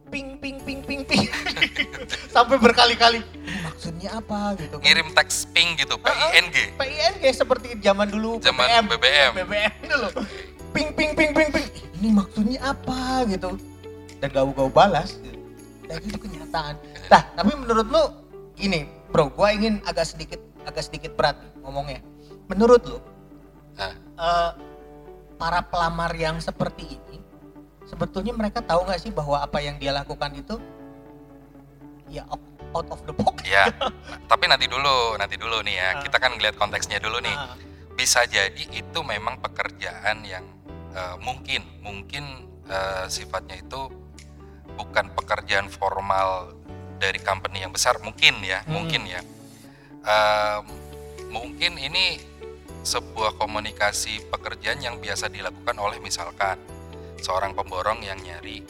ping 0.07 0.39
ping 0.39 0.57
ping 0.63 0.79
ping 0.87 0.96
sampai 2.35 2.57
berkali-kali. 2.57 3.21
Maksudnya 3.63 4.17
apa 4.17 4.57
gitu 4.57 4.79
kan. 4.79 4.83
Ngirim 4.83 5.07
teks 5.13 5.47
ping 5.51 5.77
gitu, 5.77 5.95
PING. 5.99 6.75
PING 6.75 7.23
seperti 7.33 7.77
zaman 7.79 8.09
dulu 8.09 8.41
Zaman 8.41 8.87
BBM. 8.89 9.31
BBM 9.43 9.73
itu 9.85 9.95
loh. 9.95 10.11
Ping 10.73 10.93
ping 10.93 11.13
ping 11.13 11.31
ping 11.33 11.49
ping. 11.53 11.67
Ini 12.01 12.09
maksudnya 12.13 12.59
apa 12.61 13.25
gitu? 13.29 13.57
Dan 14.17 14.33
gak 14.33 14.71
balas. 14.73 15.17
Dan 15.87 16.01
itu 16.03 16.17
kenyataan. 16.19 16.75
Nah 17.07 17.21
tapi 17.33 17.51
menurut 17.55 17.87
lu 17.87 18.03
ini 18.59 18.89
bro 19.13 19.31
gua 19.31 19.55
ingin 19.55 19.79
agak 19.87 20.09
sedikit 20.09 20.41
agak 20.67 20.83
sedikit 20.83 21.15
berat 21.15 21.39
ngomongnya. 21.63 22.03
Menurut 22.51 22.83
lu 22.83 22.99
Nah, 23.77 23.93
eh, 23.93 24.51
para 25.37 25.61
pelamar 25.61 26.09
yang 26.17 26.41
seperti 26.41 26.97
ini 26.97 27.21
sebetulnya 27.85 28.33
mereka 28.35 28.59
tahu 28.59 28.83
nggak 28.83 28.99
sih 28.99 29.13
bahwa 29.13 29.39
apa 29.39 29.61
yang 29.61 29.77
dia 29.77 29.93
lakukan 29.93 30.33
itu 30.33 30.57
ya 32.07 32.23
out 32.27 32.41
out 32.75 32.87
of 32.91 32.99
the 33.07 33.13
box 33.15 33.43
ya. 33.47 33.67
Nah, 33.79 33.91
tapi 34.31 34.45
nanti 34.51 34.67
dulu, 34.67 35.15
nanti 35.15 35.35
dulu 35.39 35.63
nih 35.63 35.75
ya. 35.75 35.87
Ah. 35.87 35.93
Kita 36.03 36.17
kan 36.19 36.35
ngeliat 36.35 36.55
konteksnya 36.59 36.99
dulu 36.99 37.17
nih. 37.23 37.33
Ah, 37.35 37.55
Bisa 37.97 38.27
jadi 38.29 38.61
itu 38.69 38.99
memang 39.01 39.41
pekerjaan 39.41 40.21
yang 40.21 40.45
eh, 40.93 41.15
mungkin, 41.23 41.63
mungkin 41.81 42.23
eh, 42.67 43.05
sifatnya 43.07 43.57
itu 43.57 43.89
bukan 44.77 45.09
pekerjaan 45.15 45.71
formal 45.71 46.53
dari 46.97 47.17
company 47.21 47.61
yang 47.65 47.73
besar, 47.73 47.97
mungkin 48.01 48.41
ya, 48.41 48.61
Hmm. 48.65 48.73
mungkin 48.73 49.05
ya. 49.05 49.21
Em, 50.07 50.63
mungkin 51.29 51.77
ini 51.77 52.17
sebuah 52.81 53.35
komunikasi 53.37 54.31
pekerjaan 54.31 54.79
yang 54.81 54.97
biasa 54.97 55.27
dilakukan 55.27 55.75
oleh 55.77 55.99
misalkan 55.99 56.57
seorang 57.19 57.53
pemborong 57.53 58.01
yang 58.05 58.17
nyari 58.21 58.61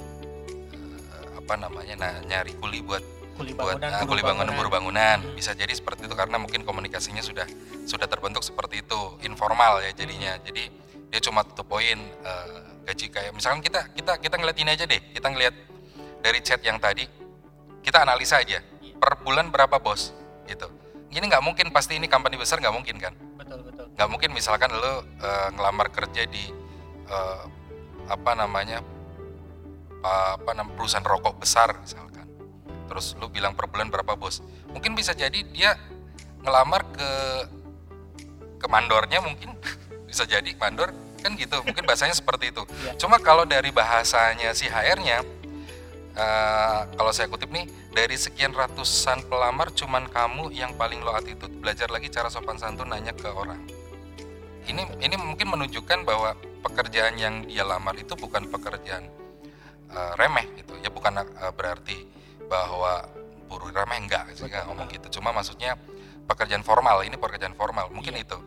eh, 0.71 1.27
apa 1.35 1.53
namanya, 1.55 1.95
nah, 1.99 2.13
nyari 2.23 2.55
kuli 2.55 2.79
buat 2.83 3.03
kuli 3.37 3.53
buat 3.53 3.77
bangunan 3.77 3.93
uh, 3.93 4.03
kuli 4.09 4.21
bangunan 4.25 4.49
bangunan. 4.49 4.57
buruh 4.57 4.71
bangunan 4.73 5.17
Hmm. 5.21 5.37
bisa 5.37 5.53
jadi 5.53 5.69
seperti 5.69 6.09
itu 6.09 6.15
karena 6.17 6.41
mungkin 6.41 6.65
komunikasinya 6.65 7.21
sudah 7.21 7.45
sudah 7.85 8.09
terbentuk 8.09 8.41
seperti 8.41 8.81
itu. 8.81 8.99
Informal 9.23 9.85
ya 9.85 9.93
jadinya. 9.93 10.35
Jadi 10.41 10.67
dia 11.07 11.19
cuma 11.21 11.45
tutup 11.45 11.69
poin 11.69 11.97
uh, 12.25 12.81
gaji 12.83 13.07
kayak 13.13 13.31
misalkan 13.37 13.61
kita 13.61 13.93
kita 13.93 14.17
kita 14.17 14.35
ngeliat 14.41 14.57
ini 14.57 14.69
aja 14.73 14.85
deh. 14.89 15.01
Kita 15.13 15.27
ngeliat 15.29 15.55
dari 16.25 16.39
chat 16.41 16.59
yang 16.65 16.81
tadi 16.81 17.05
kita 17.85 18.03
analisa 18.03 18.41
aja. 18.41 18.59
Iya. 18.59 18.97
per 18.97 19.21
bulan 19.21 19.53
berapa 19.53 19.77
bos? 19.77 20.09
Gitu. 20.49 20.65
Ini 21.13 21.23
nggak 21.23 21.45
mungkin 21.45 21.69
pasti 21.69 21.95
ini 21.95 22.09
company 22.09 22.35
besar 22.35 22.57
nggak 22.57 22.73
mungkin 22.73 22.97
kan? 22.97 23.13
Betul 23.37 23.61
betul. 23.63 23.85
Nggak 23.93 24.09
mungkin 24.09 24.29
misalkan 24.33 24.73
lo 24.73 25.05
uh, 25.21 25.49
ngelamar 25.53 25.93
kerja 25.93 26.25
di 26.25 26.49
uh, 27.07 27.45
apa 28.07 28.31
namanya 28.33 28.81
apa 30.07 30.51
namanya 30.55 30.75
perusahaan 30.77 31.03
rokok 31.03 31.35
besar 31.41 31.83
misalkan 31.83 32.26
terus 32.87 33.13
lu 33.19 33.27
bilang 33.27 33.53
per 33.53 33.67
bulan 33.67 33.91
berapa 33.91 34.15
bos? 34.17 34.41
Mungkin 34.71 34.95
bisa 34.95 35.11
jadi 35.13 35.43
dia 35.51 35.75
ngelamar 36.41 36.87
ke 36.95 37.09
ke 38.57 38.67
mandornya 38.67 39.21
mungkin. 39.21 39.53
Bisa 40.09 40.23
jadi 40.23 40.49
mandor. 40.57 40.95
Kan 41.21 41.35
gitu 41.35 41.59
mungkin 41.61 41.83
bahasanya 41.83 42.15
seperti 42.21 42.55
itu. 42.55 42.63
Iya. 42.63 42.95
cuma 42.97 43.19
kalau 43.19 43.43
dari 43.43 43.69
bahasanya 43.69 44.55
si 44.55 44.65
HR-nya 44.69 45.21
eh, 46.15 46.81
kalau 46.95 47.11
saya 47.11 47.27
kutip 47.27 47.51
nih 47.51 47.67
dari 47.91 48.15
sekian 48.15 48.53
ratusan 48.55 49.27
pelamar 49.27 49.69
cuman 49.75 50.07
kamu 50.09 50.53
yang 50.55 50.73
paling 50.79 51.03
low 51.03 51.13
attitude. 51.13 51.51
Belajar 51.59 51.91
lagi 51.91 52.07
cara 52.09 52.31
sopan 52.31 52.57
santun 52.57 52.89
nanya 52.89 53.13
ke 53.13 53.27
orang. 53.29 53.59
Ini 54.67 54.99
ini 54.99 55.15
mungkin 55.15 55.47
menunjukkan 55.53 56.03
bahwa 56.03 56.35
pekerjaan 56.63 57.15
yang 57.15 57.47
dia 57.47 57.63
lamar 57.63 57.95
itu 57.95 58.15
bukan 58.15 58.47
pekerjaan 58.47 59.05
eh, 59.91 60.13
remeh 60.17 60.47
gitu. 60.57 60.73
Ya 60.81 60.89
bukan 60.89 61.19
eh, 61.19 61.51
berarti 61.53 62.16
bahwa 62.47 63.07
buruh 63.47 63.71
remeh 63.71 63.99
enggak 64.03 64.27
sih 64.35 64.43
nggak 64.47 64.67
ngomong 64.67 64.87
gitu 64.91 65.19
cuma 65.19 65.31
maksudnya 65.31 65.75
pekerjaan 66.27 66.63
formal 66.63 67.03
ini 67.03 67.15
pekerjaan 67.15 67.55
formal 67.55 67.87
mungkin 67.91 68.15
Iya. 68.15 68.23
itu 68.27 68.37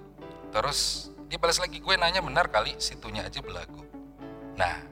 terus 0.52 1.08
dia 1.30 1.38
balas 1.40 1.56
lagi 1.62 1.78
gue 1.80 1.94
nanya 1.96 2.20
benar 2.20 2.50
kali 2.52 2.76
situnya 2.76 3.24
aja 3.24 3.40
belagu 3.40 3.80
nah 4.56 4.76
Iya 4.76 4.90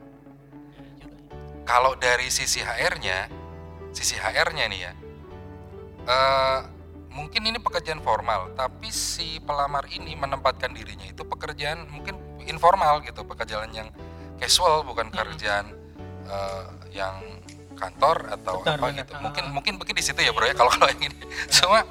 kalau 1.69 1.93
dari 1.93 2.33
sisi 2.33 2.65
HR-nya, 2.65 3.29
sisi 3.93 4.17
HR-nya 4.17 4.65
nih 4.73 4.79
ya, 4.89 4.91
eh, 6.09 6.59
mungkin 7.13 7.45
ini 7.45 7.61
pekerjaan 7.61 8.01
formal, 8.01 8.57
tapi 8.57 8.89
si 8.89 9.37
pelamar 9.37 9.85
ini 9.93 10.17
menempatkan 10.17 10.73
dirinya 10.73 11.05
itu 11.05 11.21
pekerjaan 11.21 11.85
mungkin 11.93 12.17
informal 12.49 13.05
gitu, 13.05 13.21
pekerjaan 13.21 13.69
yang 13.69 13.93
casual, 14.41 14.81
bukan 14.81 15.13
Hmm. 15.13 15.17
kerjaan 15.21 15.65
eh, 16.25 16.65
yang 16.93 17.21
kantor 17.79 18.17
atau 18.35 18.59
apa 18.61 18.87
gitu. 18.91 19.11
Ah, 19.15 19.23
Mungkin 19.23 19.43
ah. 19.47 19.51
mungkin 19.55 19.73
mungkin 19.79 19.95
di 19.95 20.03
situ 20.03 20.19
ya 20.19 20.35
bro 20.35 20.43
ya 20.43 20.53
kalau 20.53 20.67
kalau 20.75 20.91
yang 20.91 21.07
ini. 21.07 21.15
Cuma 21.47 21.87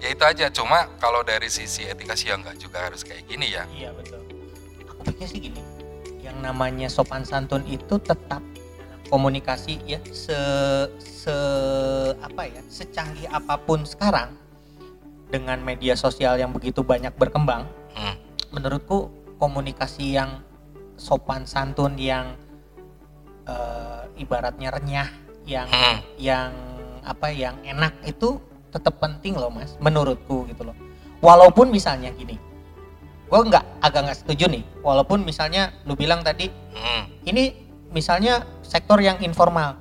ya 0.00 0.08
itu 0.08 0.24
aja. 0.24 0.46
Cuma 0.48 0.88
kalau 0.96 1.20
dari 1.20 1.46
sisi 1.46 1.84
etika 1.84 2.16
sih 2.16 2.32
ya 2.32 2.40
nggak 2.40 2.56
juga 2.56 2.88
harus 2.88 3.04
kayak 3.04 3.28
gini 3.28 3.52
ya. 3.52 3.68
Iya 3.70 3.92
betul. 3.92 4.24
Aku 4.88 5.02
pikir 5.04 5.28
sih 5.28 5.38
gini, 5.38 5.60
yang 6.24 6.40
namanya 6.40 6.88
sopan 6.88 7.22
santun 7.22 7.62
itu 7.68 8.00
tetap 8.00 8.40
komunikasi 9.06 9.78
ya 9.86 10.00
se 10.10 10.34
se 10.98 11.36
apa 12.18 12.42
ya 12.48 12.58
secanggih 12.66 13.30
apa 13.30 13.54
pun 13.54 13.86
sekarang 13.86 14.34
dengan 15.30 15.58
media 15.62 15.94
sosial 15.94 16.38
yang 16.38 16.50
begitu 16.50 16.82
banyak 16.82 17.14
berkembang, 17.14 17.66
Hmm. 17.94 18.14
menurutku 18.50 19.10
komunikasi 19.38 20.14
yang 20.14 20.42
sopan 20.96 21.44
santun 21.44 21.98
yang 21.98 22.34
eh, 23.46 24.02
ibaratnya 24.18 24.70
renyah, 24.70 25.06
yang 25.46 25.68
Hmm. 25.70 25.98
yang 26.18 26.50
apa 27.06 27.30
yang 27.30 27.54
enak 27.62 27.94
itu 28.02 28.42
tetap 28.68 28.98
penting 28.98 29.38
loh 29.38 29.48
mas 29.48 29.78
menurutku 29.78 30.44
gitu 30.50 30.66
loh. 30.66 30.76
Walaupun 31.22 31.70
misalnya 31.70 32.10
gini 32.12 32.36
gue 33.26 33.40
nggak 33.42 33.82
agak 33.82 34.00
nggak 34.06 34.18
setuju 34.22 34.46
nih 34.46 34.62
walaupun 34.86 35.26
misalnya 35.26 35.74
lu 35.82 35.98
bilang 35.98 36.22
tadi 36.22 36.46
Hmm. 36.74 37.10
ini 37.24 37.54
misalnya 37.90 38.42
sektor 38.62 38.98
yang 38.98 39.18
informal. 39.22 39.78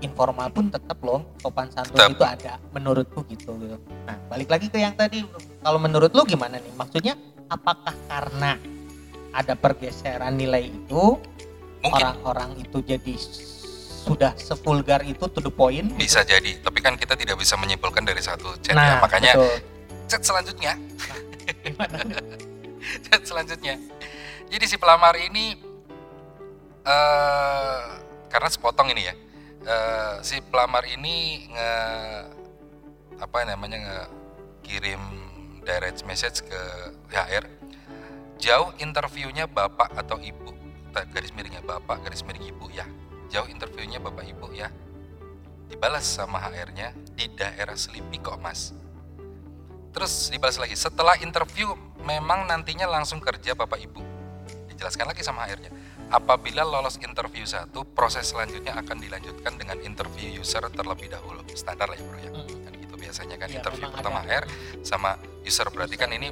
Informal 0.00 0.48
pun 0.48 0.72
tetap 0.72 0.96
loh 1.04 1.36
sopan 1.36 1.68
santun 1.68 2.16
itu 2.16 2.24
ada 2.24 2.56
menurutku 2.72 3.20
gitu 3.28 3.52
gitu. 3.60 3.76
Nah 4.08 4.16
balik 4.32 4.48
lagi 4.48 4.72
ke 4.72 4.80
yang 4.80 4.96
tadi 4.96 5.20
kalau 5.60 5.76
menurut 5.76 6.08
lu 6.16 6.24
gimana 6.24 6.56
nih? 6.56 6.72
Maksudnya 6.72 7.14
apakah 7.52 7.92
karena 8.08 8.56
ada 9.30 9.54
pergeseran 9.54 10.40
nilai 10.40 10.72
itu 10.72 11.20
orang-orang 11.84 12.56
itu 12.58 12.80
jadi 12.80 13.14
sudah 14.00 14.32
sevulgar 14.40 15.04
itu 15.04 15.28
to 15.28 15.44
the 15.44 15.52
point 15.52 15.92
bisa 16.00 16.24
jadi, 16.24 16.56
tapi 16.64 16.80
kan 16.80 16.96
kita 16.96 17.12
tidak 17.20 17.36
bisa 17.36 17.54
menyimpulkan 17.60 18.00
dari 18.00 18.24
satu 18.24 18.56
chat 18.64 18.72
nah 18.72 18.96
ya. 18.96 19.04
Makanya 19.04 19.32
betul. 19.36 19.56
chat 20.08 20.22
selanjutnya, 20.24 20.72
nih? 20.74 21.74
chat 23.06 23.22
selanjutnya. 23.28 23.76
Jadi 24.50 24.64
si 24.64 24.76
pelamar 24.80 25.14
ini 25.20 25.54
eh 26.80 27.82
karena 28.32 28.48
sepotong 28.48 28.88
ini 28.96 29.02
ya. 29.04 29.14
eh, 29.60 30.14
si 30.24 30.40
pelamar 30.40 30.88
ini 30.88 31.44
nge 31.52 31.72
apa 33.20 33.38
namanya 33.44 33.76
nge 33.76 33.98
kirim 34.64 35.02
direct 35.60 36.08
message 36.08 36.40
ke 36.48 36.60
HR. 37.12 37.44
Jauh 38.40 38.72
interviewnya 38.80 39.44
bapak 39.44 39.92
atau 39.92 40.16
ibu. 40.16 40.56
Garis 40.90 41.30
miringnya 41.36 41.60
bapak, 41.62 42.02
garis 42.02 42.24
miring 42.24 42.48
ibu 42.48 42.66
ya. 42.72 42.88
Jauh 43.30 43.46
interviewnya 43.46 44.02
bapak 44.02 44.26
ibu 44.26 44.50
ya. 44.50 44.68
Dibalas 45.70 46.02
sama 46.02 46.42
HR-nya 46.42 46.90
di 47.14 47.30
daerah 47.30 47.78
Selipi 47.78 48.18
kok 48.18 48.42
mas. 48.42 48.74
Terus 49.90 50.30
dibalas 50.30 50.58
lagi, 50.58 50.74
setelah 50.74 51.14
interview 51.18 51.74
memang 52.02 52.46
nantinya 52.46 52.86
langsung 52.86 53.18
kerja 53.18 53.58
Bapak 53.58 53.78
Ibu. 53.82 54.02
Dijelaskan 54.70 55.10
lagi 55.10 55.22
sama 55.26 55.46
HR-nya. 55.50 55.70
Apabila 56.10 56.62
lolos 56.62 56.98
interview 57.02 57.42
satu, 57.42 57.86
proses 57.86 58.30
selanjutnya 58.30 58.74
akan 58.74 58.98
dilanjutkan 59.02 59.54
dengan 59.58 59.78
interview 59.82 60.42
user 60.42 60.62
terlebih 60.74 61.10
dahulu. 61.10 61.42
Standar 61.54 61.90
lah 61.90 61.98
ya 61.98 62.06
bro 62.06 62.18
ya. 62.18 62.30
Mm. 62.34 62.46
Kan 62.66 62.72
gitu 62.82 62.94
biasanya 62.98 63.36
kan 63.38 63.48
Iya, 63.50 63.58
interview 63.62 63.86
pertama 63.90 64.18
ada. 64.22 64.30
HR 64.42 64.44
sama 64.86 65.10
user. 65.42 65.66
Berarti 65.70 65.94
kan 65.98 66.10
ini 66.14 66.28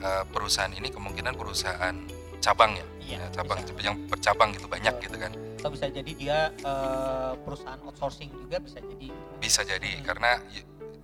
eh, 0.00 0.24
perusahaan 0.28 0.72
ini 0.72 0.88
kemungkinan 0.88 1.36
perusahaan 1.36 1.96
cabang 2.40 2.76
ya. 2.76 2.86
Iya, 3.00 3.16
Ya, 3.20 3.26
cabang 3.32 3.60
bisa. 3.64 3.80
yang 3.80 3.96
bercabang 4.08 4.56
gitu 4.56 4.68
banyak 4.68 4.92
Betul. 4.96 5.04
gitu 5.08 5.16
kan. 5.20 5.32
Atau 5.60 5.68
bisa 5.68 5.86
jadi 5.92 6.12
dia 6.16 6.38
eh, 6.56 7.32
perusahaan 7.44 7.76
outsourcing 7.84 8.32
juga 8.32 8.56
bisa 8.58 8.80
jadi. 8.80 9.08
Bisa 9.36 9.60
jadi 9.60 9.90
Hmm. 10.00 10.04
karena 10.08 10.30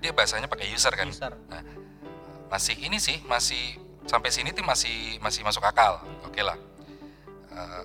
dia 0.00 0.10
bahasanya 0.16 0.48
pakai 0.48 0.72
user 0.72 0.92
kan. 0.96 1.06
user. 1.12 1.36
Masih 2.48 2.76
ini 2.80 2.96
sih 2.96 3.20
masih 3.28 3.76
sampai 4.08 4.32
sini 4.32 4.56
tuh 4.56 4.64
masih 4.64 5.20
masih 5.20 5.44
masuk 5.44 5.60
akal. 5.60 6.00
Oke 6.24 6.40
lah. 6.40 6.56
Eh, 7.52 7.84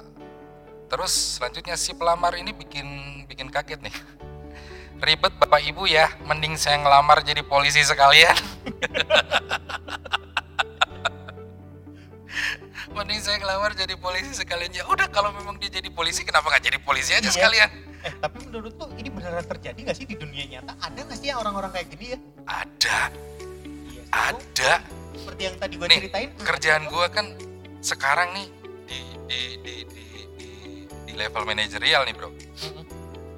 terus 0.87 1.39
selanjutnya 1.39 1.75
si 1.75 1.91
pelamar 1.91 2.39
ini 2.39 2.55
bikin 2.55 2.87
bikin 3.27 3.51
kaget 3.51 3.83
nih. 3.83 3.91
Ribet 5.01 5.33
bapak 5.41 5.65
ibu 5.65 5.89
ya 5.89 6.13
mending 6.29 6.55
saya 6.55 6.77
ngelamar 6.77 7.25
jadi 7.25 7.41
polisi 7.41 7.81
sekalian 7.81 8.37
mending 12.91 13.19
saya 13.19 13.38
ngelamar 13.39 13.71
jadi 13.71 13.95
polisi 13.95 14.31
sekalian. 14.33 14.71
Ya 14.71 14.83
udah 14.86 15.07
kalau 15.07 15.31
memang 15.31 15.55
dia 15.57 15.71
jadi 15.71 15.88
polisi 15.88 16.21
kenapa 16.21 16.50
nggak 16.50 16.63
jadi 16.63 16.77
polisi 16.79 17.12
aja 17.12 17.24
Iya. 17.24 17.31
sekalian? 17.31 17.69
Eh 18.01 18.13
tapi 18.17 18.38
menurut 18.43 18.74
tuh 18.75 18.89
ini 18.98 19.07
beneran 19.07 19.45
terjadi 19.45 19.79
nggak 19.79 19.95
sih 19.95 20.05
di 20.05 20.15
dunia 20.15 20.43
nyata? 20.50 20.74
Ada 20.79 21.00
nggak 21.01 21.17
sih 21.17 21.27
ya 21.29 21.36
orang-orang 21.38 21.71
kayak 21.71 21.88
gini 21.89 22.05
ya? 22.12 22.17
Ada. 22.45 23.00
Iya 23.88 24.03
ada. 24.12 24.74
seperti 25.12 25.41
yang 25.43 25.55
tadi 25.55 25.74
gue 25.75 25.86
Nih, 25.86 26.00
ceritain 26.01 26.29
kerjaan 26.39 26.83
gue 26.88 27.05
kan 27.12 27.25
sekarang 27.79 28.33
nih 28.33 28.48
di 28.88 29.00
di 29.27 29.41
di 29.62 29.75
di, 29.86 30.05
di, 30.33 30.50
di 31.05 31.13
level 31.13 31.43
manajerial 31.45 32.01
nih 32.03 32.15
bro. 32.15 32.29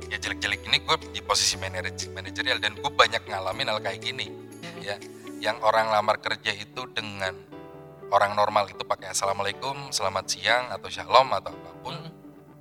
Ya 0.07 0.17
jelek-jelek 0.17 0.61
ini 0.63 0.77
gue 0.79 0.95
di 1.11 1.19
posisi 1.19 1.57
manajer 1.57 1.91
manajerial 2.09 2.57
dan 2.57 2.73
gue 2.73 2.87
banyak 2.87 3.25
ngalamin 3.25 3.67
hal 3.67 3.79
kayak 3.79 3.99
gini 3.99 4.29
ya. 4.79 4.95
Yang 5.41 5.59
orang 5.59 5.91
lamar 5.91 6.17
kerja 6.17 6.55
itu 6.55 6.87
dengan 6.89 7.35
orang 8.13 8.31
normal 8.31 8.69
itu 8.69 8.83
pakai 8.83 9.09
assalamualaikum 9.09 9.89
selamat 9.89 10.25
siang 10.27 10.69
atau 10.69 10.85
shalom 10.87 11.33
atau 11.33 11.49
apa 11.51 11.71
pun 11.81 11.95
Mm. 11.97 12.09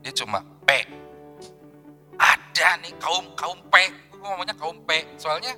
dia 0.01 0.13
cuma 0.15 0.41
P. 0.65 0.71
Ada 2.17 2.81
nih 2.81 2.97
kaum 2.97 3.25
kaum 3.35 3.59
P. 3.69 3.75
Gue 4.11 4.25
ngomongnya 4.25 4.55
kaum 4.55 4.81
P. 4.83 4.91
Soalnya 5.15 5.53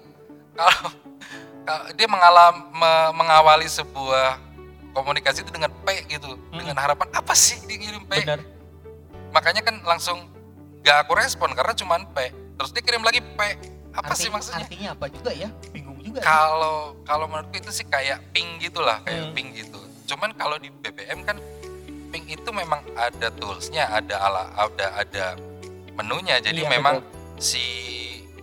kalau 0.52 0.90
kalau 1.62 1.84
dia 1.92 2.08
mengalam 2.08 2.54
me- 2.70 3.12
mengawali 3.14 3.64
sebuah 3.64 4.36
komunikasi 4.90 5.42
itu 5.42 5.50
dengan 5.50 5.70
P 5.80 5.88
gitu 6.08 6.26
dengan 6.50 6.76
harapan 6.76 7.08
apa 7.12 7.32
sih 7.32 7.62
dikirim 7.64 8.02
P? 8.04 8.20
Benar. 8.20 8.40
Makanya 9.30 9.62
kan 9.62 9.78
langsung 9.82 10.26
gak 10.80 11.06
aku 11.06 11.14
respon 11.14 11.52
karena 11.52 11.72
cuman 11.72 12.02
P. 12.10 12.18
Terus 12.54 12.70
dia 12.70 12.82
kirim 12.82 13.02
lagi 13.02 13.22
P. 13.22 13.40
Apa 13.94 14.10
Arti- 14.10 14.26
sih 14.26 14.28
maksudnya? 14.28 14.66
artinya 14.66 14.88
apa 14.90 15.06
juga 15.06 15.30
ya? 15.30 15.46
Bingung 15.70 16.02
juga 16.02 16.18
kalau 16.18 16.98
kalau 17.02 17.26
menurutku 17.26 17.54
itu 17.56 17.70
sih 17.70 17.86
kayak 17.86 18.18
ping 18.30 18.58
gitulah 18.58 18.98
kayak 19.00 19.30
Hmm. 19.30 19.32
ping 19.32 19.54
gitu 19.54 19.78
cuman 20.04 20.30
kalau 20.34 20.56
di 20.56 20.68
BBM 20.70 21.24
kan 21.24 21.36
ping 22.08 22.24
itu 22.28 22.50
memang 22.50 22.84
ada 22.94 23.28
toolsnya 23.34 23.88
ada 23.88 24.16
ala 24.20 24.42
ada 24.54 24.86
ada 24.94 25.24
menunya. 25.94 26.38
Jadi 26.38 26.62
Iya, 26.62 26.70
memang 26.70 27.02
si 27.36 27.64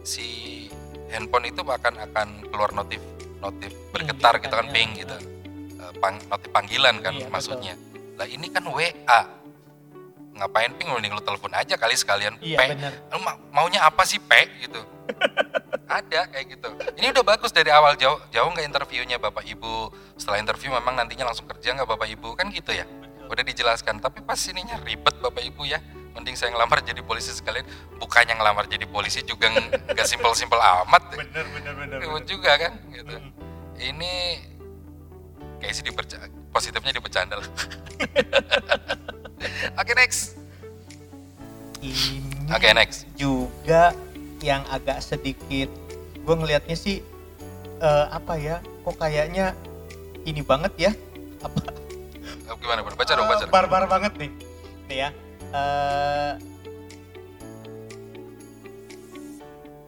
si 0.01 0.67
handphone 1.07 1.47
itu 1.47 1.61
akan 1.61 1.95
akan 2.11 2.27
keluar 2.49 2.71
notif 2.73 2.99
notif 3.39 3.71
bergetar 3.91 4.37
gitu 4.37 4.47
gitu 4.47 4.55
kan 4.55 4.59
kan, 4.59 4.67
ya. 4.67 4.73
ping 4.73 4.89
gitu. 4.97 5.17
Eh, 5.77 5.93
pang, 5.97 6.15
notif 6.27 6.49
panggilan 6.51 6.95
kan 6.99 7.13
Iya, 7.13 7.23
betul. 7.23 7.31
maksudnya. 7.31 7.73
Lah 8.19 8.27
ini 8.27 8.47
kan 8.49 8.63
WA 8.67 9.19
ngapain 10.31 10.71
ping 10.73 10.87
mending 10.89 11.13
lu 11.13 11.21
telepon 11.21 11.51
aja 11.51 11.75
kali 11.75 11.93
sekalian 11.93 12.33
iya 12.39 12.57
P. 12.57 12.73
lu 13.11 13.19
ma- 13.19 13.37
maunya 13.51 13.83
apa 13.83 14.01
sih 14.03 14.17
P? 14.17 14.31
Gitu 14.59 14.79
ada 15.91 16.21
kayak 16.31 16.45
gitu. 16.57 16.69
Ini 16.97 17.11
udah 17.11 17.23
bagus 17.25 17.51
dari 17.51 17.69
awal. 17.69 17.95
Jauh 17.99 18.19
jauh 18.31 18.49
nggak 18.51 18.67
interviewnya 18.67 19.17
bapak 19.19 19.43
ibu? 19.47 19.91
Setelah 20.15 20.39
interview 20.39 20.71
memang 20.71 20.95
nantinya 20.95 21.27
langsung 21.27 21.47
kerja 21.47 21.75
nggak 21.75 21.89
bapak 21.89 22.07
ibu? 22.11 22.35
Kan 22.35 22.51
gitu 22.51 22.71
ya? 22.71 22.87
Udah 23.27 23.43
dijelaskan. 23.43 23.99
Tapi 23.99 24.23
pas 24.23 24.39
ininya 24.47 24.79
ribet 24.83 25.15
bapak 25.19 25.43
ibu 25.43 25.67
ya. 25.67 25.79
Mending 26.11 26.35
saya 26.35 26.51
ngelamar 26.51 26.83
jadi 26.83 26.99
polisi 27.03 27.31
sekalian. 27.31 27.63
Bukannya 27.99 28.35
ngelamar 28.35 28.67
jadi 28.67 28.83
polisi 28.87 29.23
juga 29.23 29.51
ng- 29.51 29.95
nggak 29.95 30.07
simpel 30.07 30.35
simpel 30.35 30.59
amat 30.59 31.03
benar 31.15 31.45
benar 31.55 31.73
benar 31.75 31.97
ribet 32.03 32.25
juga 32.27 32.51
kan? 32.59 32.71
Gitu. 32.91 33.15
Ini 33.81 34.13
kayak 35.61 35.73
sih 35.75 35.83
diperca 35.83 36.17
positifnya 36.51 36.91
dipercanda 36.95 37.35
lah. 37.39 37.49
Oke 39.81 39.91
next. 39.95 40.35
Ini 41.81 42.21
oke 42.53 42.69
next. 42.77 43.09
juga 43.17 43.89
yang 44.41 44.65
agak 44.73 44.99
sedikit 44.99 45.69
gue 46.21 46.35
ngelihatnya 46.37 46.77
sih 46.77 47.01
eh, 47.81 48.05
apa 48.09 48.37
ya 48.37 48.61
kok 48.85 48.97
kayaknya 48.97 49.53
ini 50.25 50.41
banget 50.45 50.73
ya? 50.77 50.91
Apa? 51.41 51.61
Gimana 52.61 52.85
baca 52.85 53.13
dong 53.17 53.25
baca 53.25 53.41
eh, 53.41 53.47
dong. 53.49 53.53
barbar 53.53 53.83
banget 53.89 54.13
nih. 54.17 54.31
Nih 54.85 54.97
ya 55.07 55.09
eh, 55.53 56.31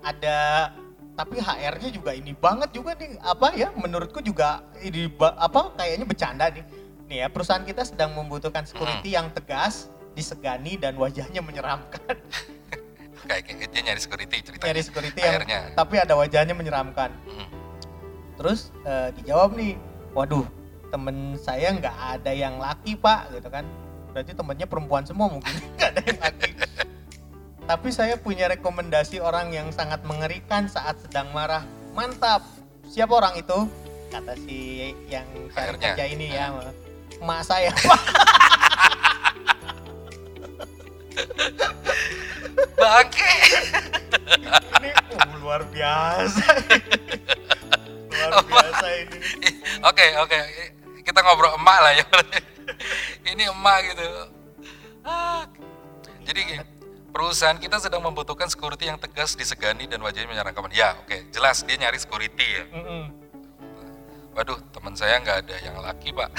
ada 0.04 0.40
tapi 1.14 1.38
HR-nya 1.38 1.90
juga 1.94 2.12
ini 2.18 2.34
banget 2.34 2.74
juga 2.74 2.98
nih. 2.98 3.22
Apa 3.22 3.54
ya 3.54 3.70
menurutku 3.78 4.26
juga 4.26 4.66
ini 4.82 5.06
apa 5.22 5.78
kayaknya 5.78 6.06
bercanda 6.10 6.46
nih. 6.50 6.66
Nih 7.06 7.18
ya 7.26 7.28
perusahaan 7.30 7.62
kita 7.62 7.86
sedang 7.86 8.18
membutuhkan 8.18 8.66
security 8.66 9.14
yang 9.14 9.30
tegas 9.30 9.90
disegani 10.14 10.78
dan 10.78 10.94
wajahnya 10.98 11.42
menyeramkan 11.42 12.18
kayak 13.26 13.44
kayak 13.48 13.70
dia 13.72 13.82
nyari 13.86 14.02
security 14.02 14.38
ceritanya. 14.44 14.70
Nyari 14.72 14.82
security 14.84 15.20
yang 15.20 15.34
akhirnya. 15.40 15.60
tapi 15.76 15.96
ada 16.00 16.14
wajahnya 16.16 16.54
menyeramkan. 16.56 17.12
Hmm. 17.28 17.50
terus 18.34 18.74
eh, 18.82 19.14
dijawab 19.22 19.54
nih 19.54 19.78
waduh 20.18 20.42
temen 20.90 21.38
saya 21.38 21.70
nggak 21.70 21.94
ada 22.18 22.32
yang 22.34 22.58
laki 22.58 22.98
pak 22.98 23.30
gitu 23.34 23.50
kan. 23.50 23.66
Berarti 24.14 24.32
temennya 24.38 24.68
perempuan 24.70 25.06
semua 25.06 25.26
mungkin. 25.26 25.50
Nggak 25.78 25.90
ada 25.90 26.02
yang 26.06 26.20
laki. 26.22 26.50
Tapi 27.66 27.90
saya 27.90 28.14
punya 28.20 28.46
rekomendasi 28.46 29.18
orang 29.18 29.50
yang 29.50 29.74
sangat 29.74 30.06
mengerikan 30.06 30.70
saat 30.70 31.02
sedang 31.02 31.34
marah. 31.34 31.66
Mantap 31.98 32.46
siapa 32.86 33.10
orang 33.10 33.34
itu? 33.42 33.66
Kata 34.14 34.38
si 34.38 34.94
yang 35.10 35.26
cari 35.50 35.82
kerja 35.82 36.06
ini 36.06 36.30
ya 36.30 36.54
emak 37.24 37.42
saya 37.48 37.72
bangke. 42.78 43.32
Ini 44.80 44.90
uh, 44.94 45.34
luar 45.42 45.62
biasa 45.70 46.46
luar 48.14 48.32
biasa 48.46 48.88
ini. 49.04 49.18
Oke 49.84 50.08
oke. 50.22 50.38
Kita 51.04 51.20
ngobrol 51.26 51.56
emak 51.60 51.80
lah 51.84 51.94
ya. 51.98 52.06
Ini 53.28 53.44
emak 53.52 53.78
gitu. 53.92 54.08
Ah. 55.04 55.44
jadi 56.24 56.40
gini 56.48 56.64
perusahaan 57.12 57.60
kita 57.60 57.76
sedang 57.76 58.00
membutuhkan 58.00 58.48
security 58.48 58.88
yang 58.88 58.96
tegas 58.96 59.36
disegani 59.36 59.84
dan 59.84 60.00
wajahnya 60.00 60.32
menyeramkan 60.32 60.72
ya 60.72 60.96
oke. 61.04 61.28
Jelas 61.36 61.62
dia 61.68 61.76
nyari 61.76 62.00
security 62.00 62.48
ya. 62.48 62.64
Mm-mm. 62.72 63.04
waduh 64.34 64.58
teman 64.74 64.98
saya 64.98 65.22
nggak 65.22 65.46
ada 65.46 65.56
yang 65.62 65.78
laki 65.78 66.10
pak 66.10 66.30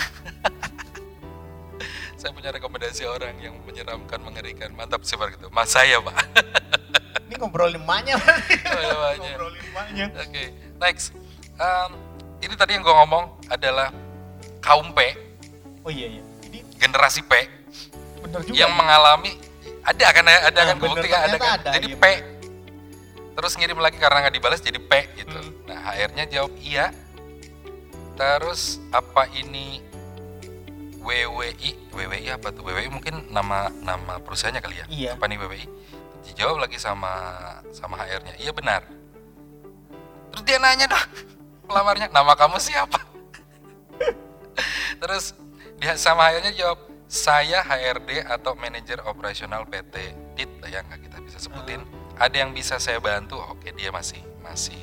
saya 2.24 2.32
punya 2.32 2.56
rekomendasi 2.56 3.04
orang 3.04 3.36
yang 3.36 3.52
menyeramkan 3.68 4.16
mengerikan 4.24 4.72
mantap 4.72 5.04
seperti 5.04 5.36
itu 5.36 5.52
mas 5.52 5.68
saya 5.68 6.00
pak 6.00 6.16
ini 7.28 7.36
ngobrolin 7.36 7.76
emaknya 7.76 8.16
ngobrolin 8.16 9.60
emaknya 9.68 10.08
Oke, 10.24 10.44
next. 10.80 11.12
Em, 11.60 11.92
ini 12.40 12.56
tadi 12.56 12.80
yang 12.80 12.80
gue 12.80 12.96
ngomong 12.96 13.44
adalah 13.52 13.92
kaum 14.64 14.88
P, 14.96 15.12
oh 15.84 15.92
iya 15.92 16.16
iya 16.16 16.24
ini 16.48 16.64
generasi 16.80 17.20
P 17.20 17.44
bener 18.24 18.40
juga 18.40 18.56
yang 18.56 18.72
ya. 18.72 18.78
mengalami 18.80 19.32
ada 19.84 20.06
kan 20.16 20.24
ada 20.24 20.32
Nah, 20.32 20.48
kan 20.48 20.76
bener, 20.80 20.80
kebuktian 20.80 21.20
ada 21.20 21.36
kan. 21.36 21.60
ada, 21.60 21.70
jadi 21.76 21.88
iya, 21.92 22.00
P. 22.00 22.04
Terus 23.34 23.52
ngirim 23.60 23.78
lagi 23.84 24.00
karena 24.00 24.24
nggak 24.24 24.34
dibalas 24.40 24.64
jadi 24.64 24.80
P 24.80 24.92
gitu. 25.20 25.36
Hmm. 25.36 25.68
Nah 25.68 25.92
HR-nya 25.92 26.24
jawab 26.32 26.56
iya. 26.64 26.88
Terus 28.16 28.80
apa 28.88 29.28
ini 29.36 29.84
WWI? 31.04 31.92
WWI 31.92 32.28
apa 32.32 32.48
tuh? 32.50 32.64
WWI 32.64 32.88
mungkin 32.88 33.28
nama 33.28 33.68
nama 33.84 34.18
perusahaannya 34.24 34.62
kali 34.64 34.76
ya? 34.80 34.86
Iya. 34.88 35.10
Apa 35.20 35.28
nih 35.28 35.36
WWI? 35.36 35.66
Dijawab 36.24 36.64
lagi 36.64 36.80
sama 36.80 37.12
sama 37.76 38.00
HR-nya. 38.00 38.40
Iya 38.40 38.56
benar. 38.56 38.88
Terus 40.32 40.42
dia 40.48 40.58
nanya 40.58 40.88
dong 40.88 41.34
pelamarnya, 41.64 42.08
nama 42.12 42.32
kamu 42.36 42.60
siapa? 42.60 43.00
Terus 45.00 45.34
dia 45.80 45.96
sama 45.98 46.30
HR-nya 46.30 46.52
jawab, 46.54 46.78
saya 47.08 47.60
HRD 47.64 48.24
atau 48.24 48.54
manajer 48.56 49.00
operasional 49.04 49.66
PT 49.68 50.14
DIT 50.38 50.50
lah 50.62 50.70
ya 50.70 50.80
nggak 50.86 51.00
kita 51.10 51.18
bisa 51.24 51.38
sebutin. 51.40 51.80
Ada 52.14 52.46
yang 52.46 52.54
bisa 52.54 52.78
saya 52.78 53.02
bantu? 53.02 53.38
Oke 53.50 53.74
dia 53.74 53.90
masih 53.90 54.22
masih 54.42 54.78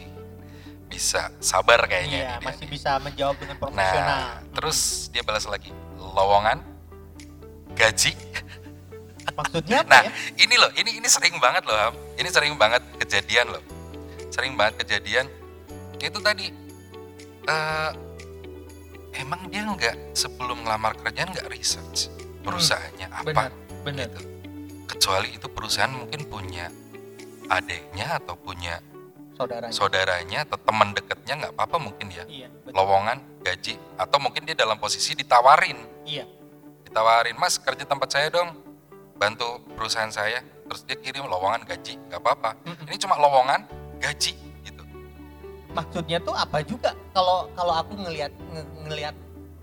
bisa 0.91 1.31
sabar 1.39 1.87
kayaknya. 1.87 2.19
iya 2.19 2.27
nih 2.35 2.39
dia 2.43 2.47
masih 2.51 2.65
nih. 2.67 2.71
bisa 2.75 2.91
menjawab 2.99 3.35
dengan 3.39 3.55
profesional 3.55 4.19
Nah, 4.19 4.27
terus 4.51 5.07
dia 5.07 5.23
balas 5.23 5.47
lagi, 5.47 5.71
lowongan, 6.13 6.59
gaji. 7.75 8.13
maksudnya 9.31 9.85
apa 9.85 9.89
Nah, 9.89 10.01
ya 10.03 10.11
ini 10.43 10.55
loh, 10.59 10.71
ini 10.75 10.91
ini 10.99 11.07
sering 11.07 11.37
banget 11.39 11.63
loh. 11.63 11.93
Ini 12.19 12.29
sering 12.29 12.57
banget 12.59 12.83
kejadian 12.99 13.53
loh. 13.53 13.63
Sering 14.29 14.53
banget 14.59 14.83
kejadian. 14.85 15.25
Itu 16.01 16.19
tadi 16.19 16.49
eh 17.41 17.89
emang 19.17 19.49
dia 19.49 19.65
nggak 19.65 20.15
sebelum 20.15 20.63
ngelamar 20.63 20.95
kerjaan 21.01 21.33
nggak 21.33 21.49
research 21.51 22.07
perusahaannya 22.41 23.07
apa 23.11 23.25
benar 23.27 23.51
benar 23.85 24.07
gitu. 24.09 24.21
Kecuali 24.87 25.29
itu 25.33 25.47
perusahaan 25.47 25.91
mungkin 25.91 26.27
punya 26.27 26.67
adiknya 27.47 28.21
atau 28.21 28.35
punya 28.37 28.79
saudaranya 29.35 29.73
saudaranya 29.73 30.39
atau 30.45 30.57
teman 30.61 30.93
dekatnya 30.93 31.33
nggak 31.47 31.53
apa-apa 31.57 31.77
mungkin 31.81 32.07
ya. 32.11 32.23
iya 32.27 32.47
betul 32.51 32.75
Lowongan, 32.77 33.17
gaji 33.41 33.73
atau 33.97 34.17
mungkin 34.21 34.43
dia 34.45 34.55
dalam 34.55 34.77
posisi 34.77 35.17
ditawarin 35.17 35.79
iya. 36.03 36.25
Ditawarin 36.83 37.35
mas 37.35 37.55
kerja 37.55 37.83
tempat 37.83 38.09
saya 38.09 38.27
dong. 38.27 38.57
Bantu 39.15 39.45
perusahaan 39.71 40.09
saya. 40.09 40.41
Terus 40.65 40.81
dia 40.83 40.95
kirim 40.95 41.25
lowongan 41.25 41.63
gaji. 41.63 41.99
Nggak 42.07 42.19
apa-apa. 42.19 42.51
Mm-mm. 42.63 42.85
ini 42.85 42.97
cuma 42.97 43.15
lowongan 43.15 43.61
gaji 43.97 44.33
gitu. 44.61 44.83
Maksudnya 45.71 46.19
tuh 46.19 46.33
apa 46.33 46.59
juga? 46.61 46.91
Kalau 47.11 47.47
kalau 47.53 47.73
aku 47.75 47.95
ngelihat 47.95 48.31
nge- 48.49 48.69
ngelihat 48.85 49.15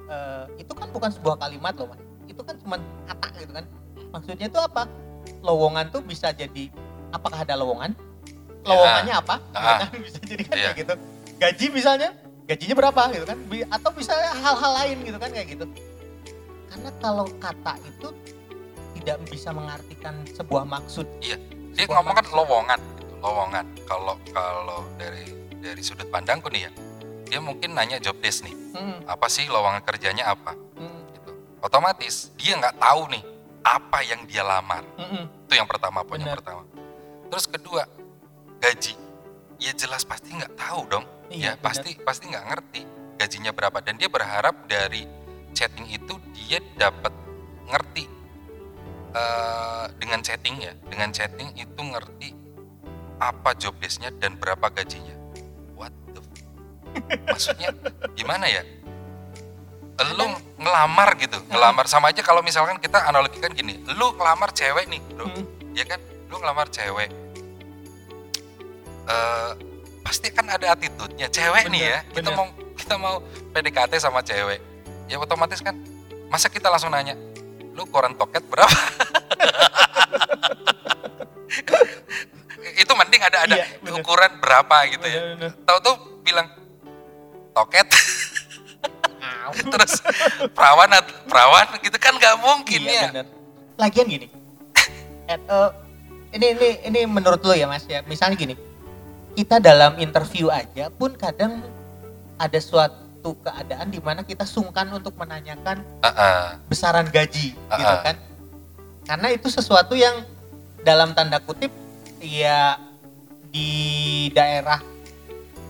eh, 0.06 0.44
itu 0.56 0.72
kan 0.72 0.88
bukan 0.88 1.10
sebuah 1.10 1.36
kalimat 1.38 1.74
loh 1.74 1.88
mas. 1.88 2.00
Itu 2.24 2.40
kan 2.40 2.54
cuma 2.58 2.76
kata 3.04 3.28
gitu 3.38 3.52
kan. 3.52 3.64
Maksudnya 4.08 4.48
tuh 4.48 4.62
apa? 4.62 4.88
Lowongan 5.40 5.90
tuh 5.90 6.00
bisa 6.00 6.30
jadi 6.30 6.72
apakah 7.10 7.44
ada 7.44 7.52
lowongan? 7.54 7.92
Lowongannya 8.64 9.14
apa? 9.16 9.36
Gitu 9.42 9.58
Ah. 9.58 9.78
kan? 9.80 9.90
bisa 9.98 10.18
jadi 10.22 10.42
kan 10.44 10.56
Iya. 10.56 10.70
gitu? 10.74 10.94
Gaji 11.38 11.66
misalnya 11.70 12.08
gajinya 12.44 12.74
berapa 12.74 13.00
gitu 13.12 13.26
kan? 13.26 13.38
Atau 13.68 13.90
bisa 13.92 14.12
hal-hal 14.16 14.72
lain 14.76 14.96
gitu 15.04 15.18
kan 15.18 15.28
kayak 15.28 15.48
gitu 15.52 15.64
karena 16.78 16.94
kalau 17.02 17.26
kata 17.42 17.74
itu 17.82 18.08
tidak 19.02 19.18
bisa 19.26 19.50
mengartikan 19.50 20.14
sebuah 20.30 20.62
maksud. 20.62 21.10
Iya. 21.18 21.34
dia 21.74 21.84
Sebuah 21.90 21.98
ngomong 21.98 22.14
kan 22.22 22.26
lowongan 22.30 22.80
gitu, 23.02 23.14
lowongan. 23.18 23.66
Kalau 23.82 24.14
kalau 24.30 24.86
dari 24.94 25.26
dari 25.58 25.82
sudut 25.82 26.06
pandangku 26.06 26.46
nih 26.54 26.70
ya 26.70 26.72
dia 27.26 27.40
mungkin 27.42 27.74
nanya 27.74 27.98
job 27.98 28.14
desk 28.22 28.46
nih. 28.46 28.54
Mm, 28.78 29.10
apa 29.10 29.26
sih 29.26 29.50
lowongan 29.50 29.82
kerjanya 29.82 30.30
apa? 30.30 30.54
Mm, 30.78 31.00
gitu. 31.18 31.30
Otomatis 31.58 32.30
dia 32.38 32.54
nggak 32.54 32.78
tahu 32.78 33.10
nih 33.10 33.22
apa 33.66 33.98
yang 34.06 34.22
dia 34.30 34.46
lamar. 34.46 34.86
Mm, 34.94 35.02
mm. 35.02 35.24
itu 35.50 35.54
yang 35.58 35.66
pertama 35.66 36.06
poin 36.06 36.22
yang 36.22 36.38
pertama. 36.38 36.62
Terus 37.26 37.46
kedua 37.50 37.90
gaji. 38.62 38.94
Ya 39.58 39.74
jelas 39.74 40.06
pasti 40.06 40.30
nggak 40.30 40.54
tahu 40.54 40.86
dong. 40.86 41.02
Iya, 41.26 41.42
ya 41.42 41.52
benar. 41.58 41.64
pasti 41.66 41.90
pasti 41.98 42.24
nggak 42.30 42.46
ngerti 42.54 42.80
gajinya 43.18 43.50
berapa. 43.50 43.82
Dan 43.82 43.98
dia 43.98 44.06
berharap 44.06 44.70
dari 44.70 45.18
chatting 45.52 45.86
itu 45.88 46.14
dia 46.34 46.58
dapat 46.76 47.12
ngerti 47.68 48.04
eh, 49.12 49.84
dengan 49.98 50.20
chatting 50.20 50.56
ya 50.58 50.72
dengan 50.88 51.08
chatting 51.10 51.52
itu 51.54 51.80
ngerti 51.80 52.28
apa 53.18 53.50
job 53.58 53.74
desknya 53.82 54.14
dan 54.22 54.38
berapa 54.38 54.70
gajinya. 54.70 55.14
What 55.74 55.90
the 56.14 56.22
f- 56.22 56.46
maksudnya 57.26 57.74
gimana 58.14 58.46
ya? 58.46 58.62
Lu 60.14 60.30
ngelamar 60.62 61.18
gitu 61.18 61.42
ngelamar. 61.50 61.90
Sama 61.90 62.14
aja 62.14 62.22
kalau 62.22 62.38
misalkan 62.46 62.78
kita 62.78 63.02
analogikan 63.02 63.50
gini 63.50 63.82
lu 63.98 64.14
ngelamar 64.14 64.54
cewek 64.54 64.86
nih 64.86 65.02
bro. 65.12 65.26
Mm. 65.26 65.74
ya 65.74 65.82
kan? 65.82 65.98
Lu 66.30 66.38
ngelamar 66.38 66.70
cewek. 66.70 67.10
Eh 69.08 69.50
pasti 70.06 70.30
kan 70.32 70.46
ada 70.48 70.72
attitude-nya. 70.72 71.28
Cewek 71.28 71.68
nih 71.68 71.82
Bener, 71.84 71.92
ya 71.92 72.00
kita 72.14 72.30
bener. 72.30 72.38
mau 72.38 72.46
kita 72.78 72.94
mau 72.96 73.16
PDKT 73.52 73.92
sama 73.98 74.22
cewek 74.22 74.62
ya 75.08 75.16
otomatis 75.16 75.58
kan 75.58 75.74
masa 76.28 76.46
kita 76.46 76.68
langsung 76.68 76.88
nanya 76.88 77.16
lu 77.72 77.84
koran 77.84 78.12
toket 78.14 78.44
berapa 78.44 78.68
itu 82.78 82.92
mending 82.94 83.22
ada 83.22 83.38
ada 83.42 83.54
Iya, 83.56 83.66
bener. 83.80 83.98
ukuran 83.98 84.32
berapa 84.38 84.76
gitu 84.88 85.02
ya 85.02 85.20
Bener, 85.24 85.50
bener. 85.50 85.52
tahu 85.64 85.78
tuh 85.80 85.94
bilang 86.22 86.46
toket 87.52 87.86
terus 89.72 90.04
perawan 90.52 90.92
at- 90.92 91.24
perawan 91.24 91.66
gitu 91.80 91.96
kan 91.96 92.12
nggak 92.14 92.36
mungkin 92.38 92.80
Iya, 92.84 92.92
ya 92.92 93.02
bener. 93.10 93.26
Lagian 93.78 94.06
gini. 94.06 94.26
Ed, 95.32 95.40
eh, 95.40 95.70
ini 96.34 96.46
ini 96.52 96.68
ini 96.84 97.00
menurut 97.06 97.40
lo 97.40 97.56
ya 97.56 97.64
Mas 97.64 97.86
ya. 97.86 98.04
Misalnya 98.04 98.36
gini. 98.36 98.54
Kita 99.32 99.56
dalam 99.56 99.96
interview 99.96 100.52
aja 100.52 100.90
pun 100.90 101.14
kadang 101.14 101.64
ada 102.36 102.58
suatu 102.58 103.07
keadaan 103.20 103.88
di 103.88 103.98
mana 103.98 104.22
kita 104.22 104.42
sungkan 104.42 104.86
untuk 104.90 105.14
menanyakan 105.14 105.82
Heeh. 106.00 106.42
besaran 106.66 107.06
gaji 107.08 107.52
gitu 107.52 107.84
Ah, 107.84 107.98
ah. 107.98 108.02
kan. 108.02 108.16
Karena 109.04 109.28
itu 109.32 109.48
sesuatu 109.48 109.92
yang 109.92 110.22
dalam 110.80 111.12
tanda 111.12 111.38
kutip 111.38 111.72
ya 112.18 112.78
di 113.48 113.70
daerah 114.30 114.78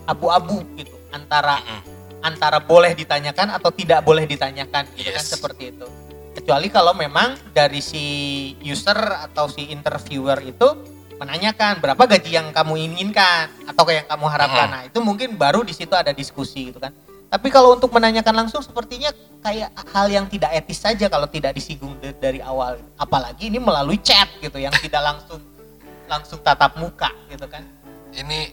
abu-abu 0.04 0.64
gitu 0.74 0.92
antara 1.08 1.60
Mm-mm. 1.60 1.80
antara 2.20 2.58
boleh 2.58 2.92
ditanyakan 2.92 3.54
atau 3.54 3.70
tidak 3.70 4.02
boleh 4.02 4.26
ditanyakan 4.26 4.84
gitu 4.92 5.08
kan 5.08 5.22
Yes. 5.22 5.30
seperti 5.30 5.70
itu. 5.70 5.86
Kecuali 6.34 6.68
kalau 6.68 6.92
memang 6.92 7.34
dari 7.50 7.78
si 7.78 8.04
user 8.60 8.98
atau 9.26 9.46
si 9.46 9.70
interviewer 9.70 10.38
itu 10.42 10.68
menanyakan 11.18 11.82
berapa 11.82 11.98
gaji 11.98 12.30
yang 12.30 12.54
kamu 12.54 12.78
inginkan 12.78 13.50
atau 13.66 13.82
yang 13.90 14.06
kamu 14.06 14.26
harapkan. 14.30 14.66
Mhm. 14.66 14.74
Nah, 14.74 14.82
itu 14.86 14.98
mungkin 15.02 15.34
baru 15.34 15.66
di 15.66 15.74
situ 15.74 15.90
ada 15.94 16.14
diskusi 16.14 16.70
gitu 16.70 16.78
kan. 16.78 16.94
Tapi 17.28 17.48
kalau 17.52 17.76
untuk 17.76 17.92
menanyakan 17.92 18.44
langsung 18.44 18.64
sepertinya 18.64 19.12
kayak 19.44 19.68
hal 19.92 20.08
yang 20.08 20.24
tidak 20.24 20.48
etis 20.56 20.80
saja 20.80 21.12
kalau 21.12 21.28
tidak 21.28 21.52
disinggung 21.52 21.92
da- 22.00 22.16
dari 22.16 22.40
awal. 22.40 22.80
Apalagi 22.96 23.52
ini 23.52 23.60
melalui 23.60 24.00
chat 24.00 24.32
gitu 24.40 24.56
yang 24.56 24.72
tidak 24.80 25.04
langsung 25.04 25.40
langsung 26.08 26.40
tatap 26.40 26.80
muka 26.80 27.12
gitu 27.28 27.44
kan. 27.44 27.60
ini 28.16 28.48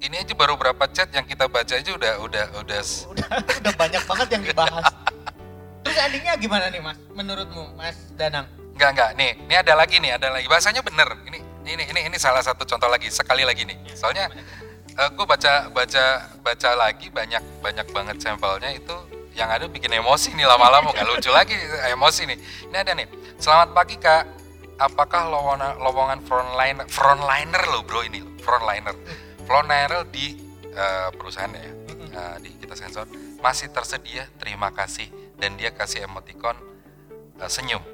ini 0.00 0.16
aja 0.16 0.32
baru 0.32 0.56
berapa 0.56 0.88
chat 0.88 1.12
yang 1.12 1.28
kita 1.28 1.44
baca 1.44 1.76
aja 1.76 1.92
udah 1.92 2.24
udah 2.24 2.44
udah 2.64 2.80
udah 3.12 3.28
udah 3.60 3.72
banyak 3.76 4.02
banget 4.08 4.28
yang 4.32 4.42
dibahas. 4.48 4.86
Terus 5.84 5.96
endingnya 6.00 6.40
gimana 6.40 6.72
nih 6.72 6.80
mas? 6.80 6.96
Menurutmu 7.12 7.76
mas 7.76 7.96
Danang? 8.16 8.48
Enggak 8.72 8.90
enggak. 8.96 9.10
Nih, 9.20 9.30
ini 9.36 9.54
ada 9.60 9.72
lagi 9.76 9.96
nih, 10.00 10.16
ada 10.16 10.28
lagi. 10.32 10.48
Bahasanya 10.48 10.80
bener. 10.80 11.08
Ini 11.28 11.38
ini 11.68 11.84
ini 11.92 12.00
ini 12.08 12.16
salah 12.16 12.40
satu 12.40 12.64
contoh 12.64 12.88
lagi. 12.88 13.12
Sekali 13.12 13.44
lagi 13.44 13.68
nih. 13.68 13.76
Soalnya 13.92 14.32
gue 15.08 15.24
baca 15.24 15.72
baca 15.72 16.04
baca 16.44 16.70
lagi 16.76 17.08
banyak 17.08 17.40
banyak 17.64 17.86
banget 17.88 18.16
sampelnya 18.20 18.76
itu 18.76 18.92
yang 19.32 19.48
ada 19.48 19.64
bikin 19.70 19.88
emosi 19.96 20.36
nih 20.36 20.44
lama-lama 20.44 20.92
nggak 20.92 21.06
lucu 21.08 21.30
lagi 21.32 21.56
emosi 21.88 22.28
nih. 22.28 22.38
Ini 22.68 22.76
ada 22.76 22.92
nih. 22.92 23.08
Selamat 23.40 23.72
pagi 23.72 23.96
kak. 23.96 24.26
Apakah 24.80 25.28
lowongan 25.28 25.76
lowongan 25.80 26.18
frontliner 26.24 26.88
frontliner 26.88 27.62
lo 27.68 27.84
bro 27.84 28.00
ini 28.00 28.24
lo 28.24 28.32
frontliner 28.40 28.96
frontliner 29.44 30.08
di 30.08 30.40
eh, 30.72 31.08
perusahaan 31.12 31.52
ya 31.52 31.68
eh, 32.16 32.36
di 32.40 32.50
kita 32.56 32.72
sensor 32.72 33.04
masih 33.44 33.68
tersedia 33.68 34.24
terima 34.40 34.72
kasih 34.72 35.04
dan 35.36 35.60
dia 35.60 35.68
kasih 35.76 36.08
emoticon 36.08 36.56
eh, 37.36 37.50
senyum 37.52 37.84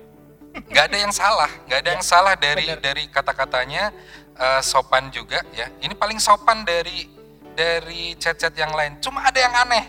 nggak 0.56 0.84
ada 0.94 0.96
yang 0.96 1.10
salah 1.10 1.50
nggak 1.66 1.78
ada 1.82 1.90
Ya, 1.90 1.94
yang 1.98 2.04
salah 2.06 2.34
dari 2.38 2.70
bener. 2.70 2.78
dari 2.78 3.04
kata-katanya 3.10 3.90
eh, 4.36 4.62
sopan 4.62 5.08
juga 5.08 5.40
ya. 5.56 5.72
Ini 5.80 5.96
paling 5.96 6.20
sopan 6.20 6.62
dari 6.62 7.08
dari 7.56 8.12
chat-chat 8.20 8.52
yang 8.54 8.70
lain. 8.76 9.00
Cuma 9.00 9.24
ada 9.24 9.40
yang 9.40 9.54
aneh. 9.56 9.84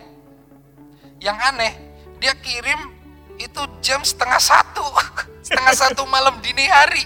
Yang 1.20 1.38
aneh 1.52 1.74
dia 2.18 2.34
kirim 2.40 2.96
itu 3.38 3.62
jam 3.84 4.02
setengah 4.02 4.40
satu. 4.42 4.84
Setengah 5.48 5.76
satu 5.80 6.04
malam 6.12 6.44
dini 6.44 6.68
hari. 6.68 7.04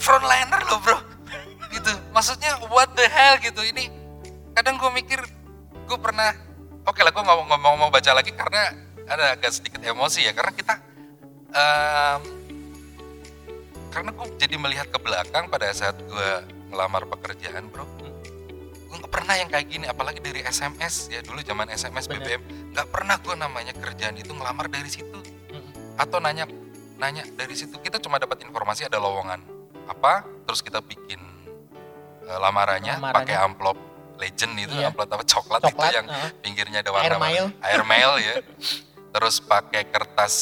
Frontliner 0.00 0.64
loh 0.68 0.80
bro. 0.80 0.96
Gitu. 1.72 1.92
Maksudnya 2.12 2.56
what 2.72 2.92
the 2.96 3.04
hell 3.04 3.36
gitu. 3.40 3.60
Ini 3.60 3.92
kadang 4.56 4.80
gue 4.80 4.90
mikir 4.96 5.20
gue 5.86 5.98
pernah 6.00 6.32
oke 6.88 7.00
lah 7.04 7.12
gue 7.12 7.20
nggak 7.20 7.60
mau- 7.60 7.76
mau 7.76 7.90
baca 7.92 8.16
lagi 8.16 8.32
karena 8.32 8.72
ada 9.04 9.36
agak 9.36 9.52
sedikit 9.52 9.80
emosi 9.84 10.24
ya. 10.24 10.32
Karena 10.32 10.52
kita 10.56 10.74
em, 11.52 12.20
karena 13.96 14.12
gue 14.12 14.28
jadi 14.36 14.56
melihat 14.60 14.92
ke 14.92 15.00
belakang 15.00 15.48
pada 15.48 15.72
saat 15.72 15.96
gue 15.96 16.28
ngelamar 16.68 17.08
pekerjaan 17.08 17.72
bro. 17.72 17.88
Gue 18.86 18.96
nggak 19.00 19.08
pernah 19.08 19.34
yang 19.34 19.48
kayak 19.48 19.72
gini 19.72 19.88
apalagi 19.88 20.20
dari 20.20 20.44
SMS 20.44 21.08
ya 21.08 21.24
dulu 21.24 21.40
zaman 21.40 21.72
SMS 21.72 22.04
Bener. 22.04 22.20
BBM 22.36 22.42
nggak 22.76 22.88
pernah 22.92 23.16
gue 23.16 23.32
namanya 23.32 23.72
kerjaan 23.72 24.20
itu 24.20 24.36
ngelamar 24.36 24.68
dari 24.68 24.92
situ. 24.92 25.16
Atau 25.96 26.20
nanya 26.20 26.44
nanya 27.00 27.24
dari 27.32 27.56
situ. 27.56 27.80
Kita 27.80 27.96
cuma 27.96 28.20
dapat 28.20 28.44
informasi 28.44 28.84
ada 28.84 29.00
lowongan 29.00 29.40
apa 29.88 30.28
terus 30.44 30.60
kita 30.60 30.84
bikin 30.84 31.16
eh, 32.20 32.36
lamarannya, 32.36 33.00
Lamarannya. 33.00 33.16
pakai 33.16 33.36
amplop 33.40 33.78
legend 34.20 34.60
itu 34.60 34.76
Iya. 34.76 34.92
amplop 34.92 35.08
apa 35.08 35.24
coklat, 35.24 35.60
Coklat, 35.62 35.88
itu 35.88 35.96
yang 35.96 36.06
pinggirnya 36.44 36.84
ada 36.84 36.92
Air 36.92 37.16
warna 37.16 37.18
mail. 37.22 37.44
air 37.64 37.80
mail 37.80 38.12
ya. 38.20 38.34
Terus 39.08 39.40
pakai 39.40 39.88
kertas 39.88 40.34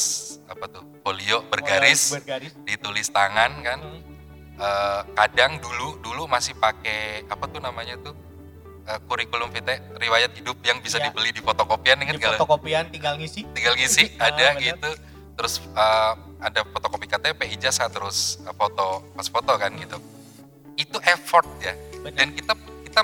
apa 0.51 0.67
tuh 0.67 0.83
folio 1.05 1.45
bergaris 1.45 2.17
bergaris. 2.17 2.51
ditulis 2.65 3.07
tangan 3.07 3.53
kan 3.61 3.79
Hmm. 3.79 4.01
Eh, 4.55 5.01
kadang 5.13 5.59
dulu 5.59 5.99
dulu 5.99 6.23
masih 6.25 6.55
pakai 6.55 7.27
apa 7.27 7.43
tuh 7.45 7.59
namanya 7.59 7.99
tuh 7.99 8.15
eh, 8.85 8.99
kurikulum 9.03 9.51
vitae 9.51 9.83
riwayat 9.93 10.31
hidup 10.31 10.55
yang 10.61 10.79
bisa 10.79 10.95
Iya. 10.95 11.11
dibeli 11.11 11.29
di 11.29 11.43
fotokopian 11.43 11.99
ingat 11.99 12.15
gak? 12.15 12.33
fotokopian 12.33 12.87
tinggal 12.87 13.19
ngisi. 13.19 13.43
tinggal 13.51 13.75
ngisi 13.75 14.07
Ah, 14.15 14.31
ada 14.31 14.55
bener. 14.55 14.63
gitu 14.65 14.89
terus 15.35 15.59
eh, 15.59 16.13
ada 16.39 16.63
fotokopi 16.65 17.05
KTP 17.05 17.51
ijazah 17.51 17.89
terus 17.89 18.17
foto 18.49 19.03
pas 19.11 19.27
foto 19.27 19.51
kan 19.53 19.75
gitu 19.75 19.99
itu 20.75 20.97
effort 21.03 21.43
ya 21.59 21.75
Bener. 21.99 22.15
dan 22.15 22.27
kita 22.31 22.53
kita 22.87 23.01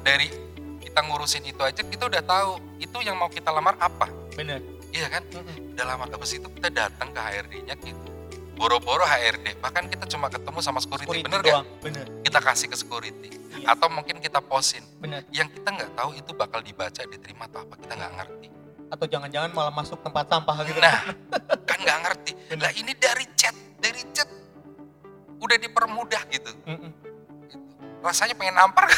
dari 0.00 0.30
kita 0.78 1.00
ngurusin 1.02 1.42
itu 1.42 1.58
aja 1.60 1.82
kita 1.82 2.06
udah 2.06 2.22
tahu 2.22 2.50
itu 2.78 2.98
yang 3.00 3.18
mau 3.18 3.26
kita 3.26 3.50
lamar 3.50 3.74
apa 3.78 4.06
Bener. 4.32 4.62
Iya 4.94 5.10
kan 5.10 5.22
Mm-mm. 5.26 5.74
udah 5.74 5.84
lamar 5.84 6.06
habis 6.08 6.32
itu 6.32 6.46
kita 6.48 6.70
datang 6.70 7.10
ke 7.10 7.18
HRD-nya 7.18 7.74
gitu 7.76 8.08
boro-boro 8.54 9.02
HRD 9.02 9.58
bahkan 9.58 9.90
kita 9.90 10.06
cuma 10.06 10.30
ketemu 10.30 10.58
sama 10.62 10.78
security, 10.78 11.10
Security 11.10 11.26
bener 11.26 11.40
gak? 11.42 11.50
doang. 11.50 11.66
Bener. 11.82 12.06
kita 12.22 12.38
kasih 12.38 12.66
ke 12.70 12.76
security 12.78 13.30
Iya. 13.54 13.70
atau 13.70 13.86
mungkin 13.88 14.18
kita 14.18 14.38
posin 14.38 14.82
Bener. 14.98 15.22
yang 15.30 15.46
kita 15.46 15.66
nggak 15.66 15.94
tahu 15.94 16.10
itu 16.12 16.30
bakal 16.32 16.58
dibaca 16.58 17.02
diterima 17.02 17.46
atau 17.46 17.62
apa 17.62 17.74
kita 17.76 17.92
nggak 17.92 18.14
ngerti 18.14 18.48
Atau 18.84 19.10
jangan-jangan 19.10 19.50
malah 19.50 19.74
masuk 19.74 19.98
tempat 20.02 20.28
sampah 20.28 20.54
gitu. 20.62 20.78
Nah, 20.78 21.02
kan 21.68 21.78
nggak 21.82 21.98
ngerti. 22.04 22.30
Bener. 22.46 22.62
Lah 22.62 22.72
ini 22.78 22.92
dari 22.94 23.26
chat, 23.34 23.50
dari 23.80 23.98
chat 24.14 24.28
udah 25.40 25.56
dipermudah 25.56 26.22
gitu. 26.30 26.52
Mm-mm. 26.62 26.92
Gitu. 27.42 27.58
Rasanya 27.98 28.38
pengen 28.38 28.54
nampar. 28.54 28.86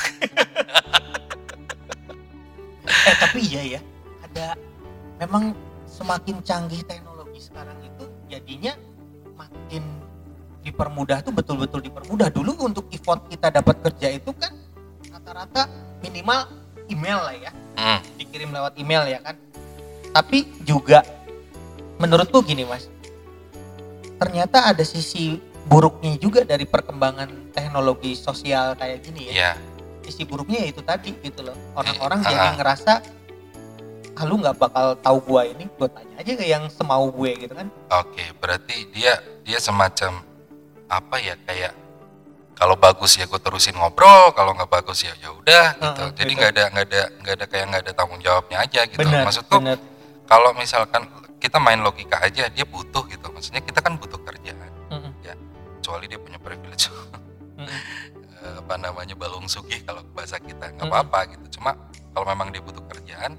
Eh 3.06 3.16
tapi 3.18 3.38
iya 3.42 3.78
ya, 3.78 3.80
ada 4.22 4.54
memang 5.18 5.54
semakin 5.96 6.44
canggih 6.44 6.84
teknologi 6.84 7.40
sekarang 7.40 7.80
itu 7.80 8.04
jadinya 8.28 8.76
makin 9.32 9.80
dipermudah 10.60 11.24
tuh 11.24 11.32
betul-betul 11.32 11.80
dipermudah. 11.80 12.28
Dulu 12.28 12.68
untuk 12.68 12.92
effort 12.92 13.24
kita 13.32 13.48
dapat 13.48 13.80
kerja 13.80 14.12
itu 14.12 14.36
kan 14.36 14.52
rata-rata 15.08 15.64
minimal 16.04 16.44
email 16.92 17.18
lah 17.24 17.34
ya, 17.34 17.50
Hmm, 17.80 18.00
dikirim 18.20 18.52
lewat 18.52 18.76
email 18.76 19.08
ya 19.08 19.24
kan. 19.24 19.40
Tapi 20.12 20.44
juga 20.68 21.00
menurutku 21.96 22.44
gini 22.44 22.68
mas, 22.68 22.92
ternyata 24.20 24.68
ada 24.68 24.84
sisi 24.84 25.40
buruknya 25.66 26.14
juga 26.20 26.44
dari 26.44 26.68
perkembangan 26.68 27.50
teknologi 27.56 28.12
sosial 28.14 28.76
kayak 28.76 29.02
gini 29.02 29.28
ya 29.28 29.32
Iya, 29.32 29.52
sisi 30.06 30.22
buruknya 30.22 30.62
ya 30.62 30.68
itu 30.70 30.82
tadi 30.84 31.10
gitu 31.18 31.42
loh 31.42 31.56
orang-orang 31.74 32.22
Eh, 32.22 32.28
jadi 32.30 32.46
ah. 32.46 32.54
ngerasa 32.54 32.92
ah 34.16 34.24
lu 34.24 34.40
nggak 34.40 34.56
bakal 34.56 34.96
tahu 35.04 35.18
gua 35.28 35.44
ini 35.44 35.68
gue 35.68 35.88
tanya 35.92 36.14
aja 36.16 36.32
ke 36.32 36.44
yang 36.48 36.64
semau 36.72 37.12
gue 37.12 37.36
gitu 37.36 37.52
kan 37.52 37.68
oke. 37.92 38.24
Berarti 38.40 38.88
dia 38.96 39.20
dia 39.44 39.58
semacam 39.60 40.24
apa 40.88 41.16
ya 41.20 41.36
kayak 41.44 41.72
kalau 42.56 42.72
bagus 42.80 43.20
ya 43.20 43.28
gue 43.28 43.36
terusin 43.36 43.76
ngobrol, 43.76 44.32
kalau 44.32 44.56
nggak 44.56 44.72
bagus 44.72 45.04
ya 45.04 45.12
ya 45.20 45.28
udah 45.28 45.76
gitu. 45.76 46.02
Heeh, 46.08 46.16
Jadi 46.16 46.30
gitu. 46.32 46.38
nggak 46.40 46.50
ada 46.56 46.64
nggak 46.72 46.86
ada 46.88 47.02
nggak 47.20 47.34
ada 47.36 47.46
kayak 47.46 47.64
nggak 47.68 47.82
ada 47.84 47.92
tanggung 47.92 48.20
jawabnya 48.24 48.56
aja 48.64 48.80
gitu. 48.88 48.98
benar 49.04 49.28
Maksudku 49.28 49.56
benar 49.60 49.78
kalau 50.24 50.50
misalkan 50.56 51.02
kita 51.36 51.60
main 51.60 51.84
logika 51.84 52.16
aja 52.24 52.48
dia 52.48 52.64
butuh 52.64 53.04
gitu. 53.12 53.28
Maksudnya 53.28 53.60
kita 53.60 53.84
kan 53.84 54.00
butuh 54.00 54.18
kerjaan. 54.24 54.72
Mm-mm. 54.88 55.12
Kecuali 55.78 56.08
dia 56.08 56.18
punya 56.18 56.40
privilege 56.40 56.88
Mm-mm. 57.60 57.68
eh, 58.40 58.54
apa 58.64 58.74
namanya 58.80 59.12
balung 59.12 59.44
sugih 59.46 59.84
kalau 59.84 60.00
bahasa 60.16 60.40
kita 60.40 60.72
nggak 60.72 60.88
apa-apa 60.88 61.36
gitu. 61.36 61.60
Cuma 61.60 61.76
kalau 62.16 62.24
memang 62.32 62.48
dia 62.48 62.64
butuh 62.64 62.80
kerjaan, 62.88 63.36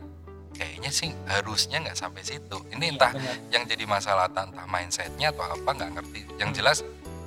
kayaknya 0.58 0.90
sih 0.90 1.10
harusnya 1.26 1.78
nggak 1.80 1.96
sampai 1.96 2.22
situ. 2.22 2.58
Ini 2.68 2.82
Iya, 2.84 2.92
entah 2.92 3.12
benar. 3.14 3.36
yang 3.50 3.64
jadi 3.64 3.84
masalah 3.86 4.26
entah 4.28 4.66
mindsetnya 4.66 5.30
atau 5.30 5.46
apa 5.46 5.70
nggak 5.72 5.92
ngerti. 5.94 6.22
Yang 6.36 6.50
Hmm. 6.50 6.58
jelas 6.58 6.78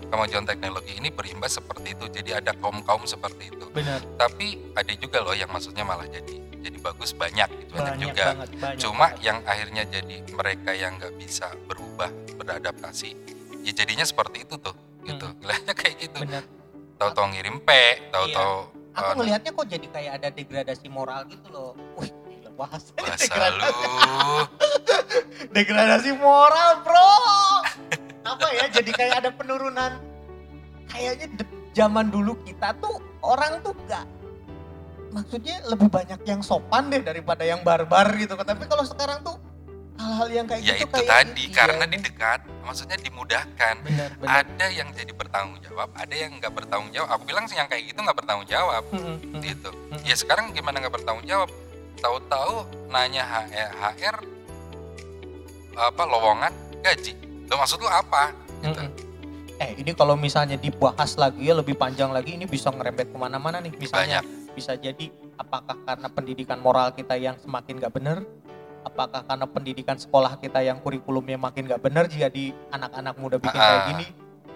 kemajuan 0.05 0.43
teknologi 0.43 0.93
ini 0.93 1.09
berimbas 1.09 1.55
seperti 1.55 1.95
itu. 1.95 2.05
Jadi 2.11 2.31
ada 2.33 2.53
kaum 2.53 2.83
kaum 2.83 3.07
seperti 3.07 3.49
itu. 3.49 3.67
benar 3.71 4.03
Tapi 4.17 4.75
ada 4.75 4.93
juga 4.93 5.23
loh 5.23 5.33
yang 5.33 5.49
maksudnya 5.49 5.83
malah 5.83 6.05
jadi 6.05 6.37
jadi 6.61 6.77
bagus 6.77 7.15
banyak 7.15 7.49
gitu 7.57 7.73
banyak, 7.73 7.87
banyak 7.87 7.99
juga. 8.03 8.27
banget 8.37 8.49
banyak 8.59 8.79
Cuma 8.79 9.07
banget. 9.09 9.25
yang 9.25 9.39
akhirnya 9.47 9.83
jadi 9.87 10.17
mereka 10.29 10.71
yang 10.75 10.93
nggak 10.97 11.15
bisa 11.17 11.49
berubah 11.65 12.11
beradaptasi, 12.37 13.17
ya 13.63 13.73
jadinya 13.73 14.05
seperti 14.05 14.45
itu 14.45 14.59
tuh 14.59 14.75
gitu. 15.03 15.25
Hmm. 15.25 15.39
Kelihatannya 15.41 15.75
kayak 15.81 15.97
gitu. 15.99 16.21
Tahu-tahu 16.99 17.27
ngirim 17.33 17.65
P, 17.65 17.71
tahu-tahu 18.11 18.55
aku 18.91 19.07
eh, 19.07 19.17
ngelihatnya 19.17 19.51
kok 19.55 19.67
jadi 19.71 19.87
kayak 19.89 20.13
ada 20.21 20.29
degradasi 20.29 20.87
moral 20.91 21.25
gitu 21.25 21.49
loh 21.49 21.73
wih 21.97 22.11
bahasa 22.61 22.93
bahasa 22.93 23.45
lu 23.57 23.73
degradasi 25.57 26.13
moral 26.21 26.85
bro 26.85 27.13
apa 28.29 28.47
ya 28.53 28.69
jadi 28.69 28.91
kayak 28.93 29.15
ada 29.25 29.31
penurunan 29.33 29.97
kayaknya 30.93 31.41
de- 31.41 31.53
zaman 31.73 32.13
dulu 32.13 32.37
kita 32.45 32.77
tuh 32.77 33.01
orang 33.25 33.65
tuh 33.65 33.73
gak 33.89 34.05
maksudnya 35.09 35.65
lebih 35.73 35.89
banyak 35.89 36.21
yang 36.29 36.45
sopan 36.45 36.93
deh 36.93 37.01
daripada 37.01 37.49
yang 37.49 37.65
barbar 37.65 38.13
gitu 38.21 38.37
kan 38.37 38.45
tapi 38.45 38.69
kalau 38.69 38.85
sekarang 38.85 39.25
tuh 39.25 39.41
hal-hal 39.97 40.29
yang 40.29 40.47
kayak 40.49 40.61
ya 40.65 40.77
gitu 40.77 40.85
itu 40.85 40.97
kayak 40.97 41.09
tadi 41.09 41.45
iya, 41.45 41.53
karena 41.53 41.85
iya. 41.85 41.93
didekat, 41.93 42.41
maksudnya 42.65 42.97
dimudahkan. 43.05 43.75
benar 43.85 44.11
benar 44.17 44.33
Ada 44.49 44.67
yang 44.73 44.89
jadi 44.97 45.13
bertanggung 45.13 45.61
jawab, 45.61 45.89
ada 45.93 46.15
yang 46.17 46.33
nggak 46.41 46.53
bertanggung 46.57 46.89
jawab. 46.89 47.09
Aku 47.21 47.23
bilang 47.29 47.45
sih 47.45 47.61
yang 47.61 47.69
kayak 47.69 47.85
gitu 47.85 48.01
nggak 48.01 48.17
bertanggung 48.17 48.49
jawab 48.49 48.81
Mm, 48.91 48.97
mm, 48.97 49.17
mm. 49.21 49.41
gitu. 49.45 49.71
Mm-mm. 49.71 50.01
Ya 50.09 50.17
sekarang 50.17 50.57
gimana 50.57 50.81
nggak 50.81 50.95
bertanggung 50.97 51.29
jawab? 51.29 51.53
Tahu-tahu 52.01 52.55
nanya 52.89 53.23
HR, 53.23 53.71
HR 53.77 54.17
apa 55.77 56.03
lowongan 56.03 56.53
gaji. 56.81 57.13
Lo 57.47 57.55
maksud 57.57 57.79
lu 57.79 57.89
apa? 57.89 58.33
Gitu. 58.61 58.81
Eh 59.61 59.77
ini 59.77 59.93
kalau 59.93 60.17
misalnya 60.17 60.57
dibahas 60.57 61.21
lagi 61.21 61.45
ya 61.45 61.53
lebih 61.53 61.77
panjang 61.77 62.09
lagi 62.11 62.33
ini 62.35 62.49
bisa 62.49 62.73
ngerembet 62.73 63.13
ke 63.13 63.19
mana-mana 63.21 63.61
nih 63.61 63.77
misalnya 63.77 64.25
bisa 64.51 64.73
jadi 64.73 65.13
apakah 65.37 65.77
karena 65.85 66.09
pendidikan 66.09 66.59
moral 66.59 66.91
kita 66.91 67.15
yang 67.15 67.37
semakin 67.37 67.77
gak 67.77 67.93
bener 67.93 68.25
apakah 68.81 69.21
karena 69.21 69.45
pendidikan 69.45 70.01
sekolah 70.01 70.41
kita 70.41 70.65
yang 70.65 70.81
kurikulumnya 70.81 71.37
makin 71.37 71.69
gak 71.69 71.85
bener 71.85 72.09
jadi 72.09 72.57
anak-anak 72.73 73.15
muda 73.21 73.37
bikin 73.37 73.61
kayak 73.61 73.81
Ah. 73.85 73.89
gini 73.93 74.07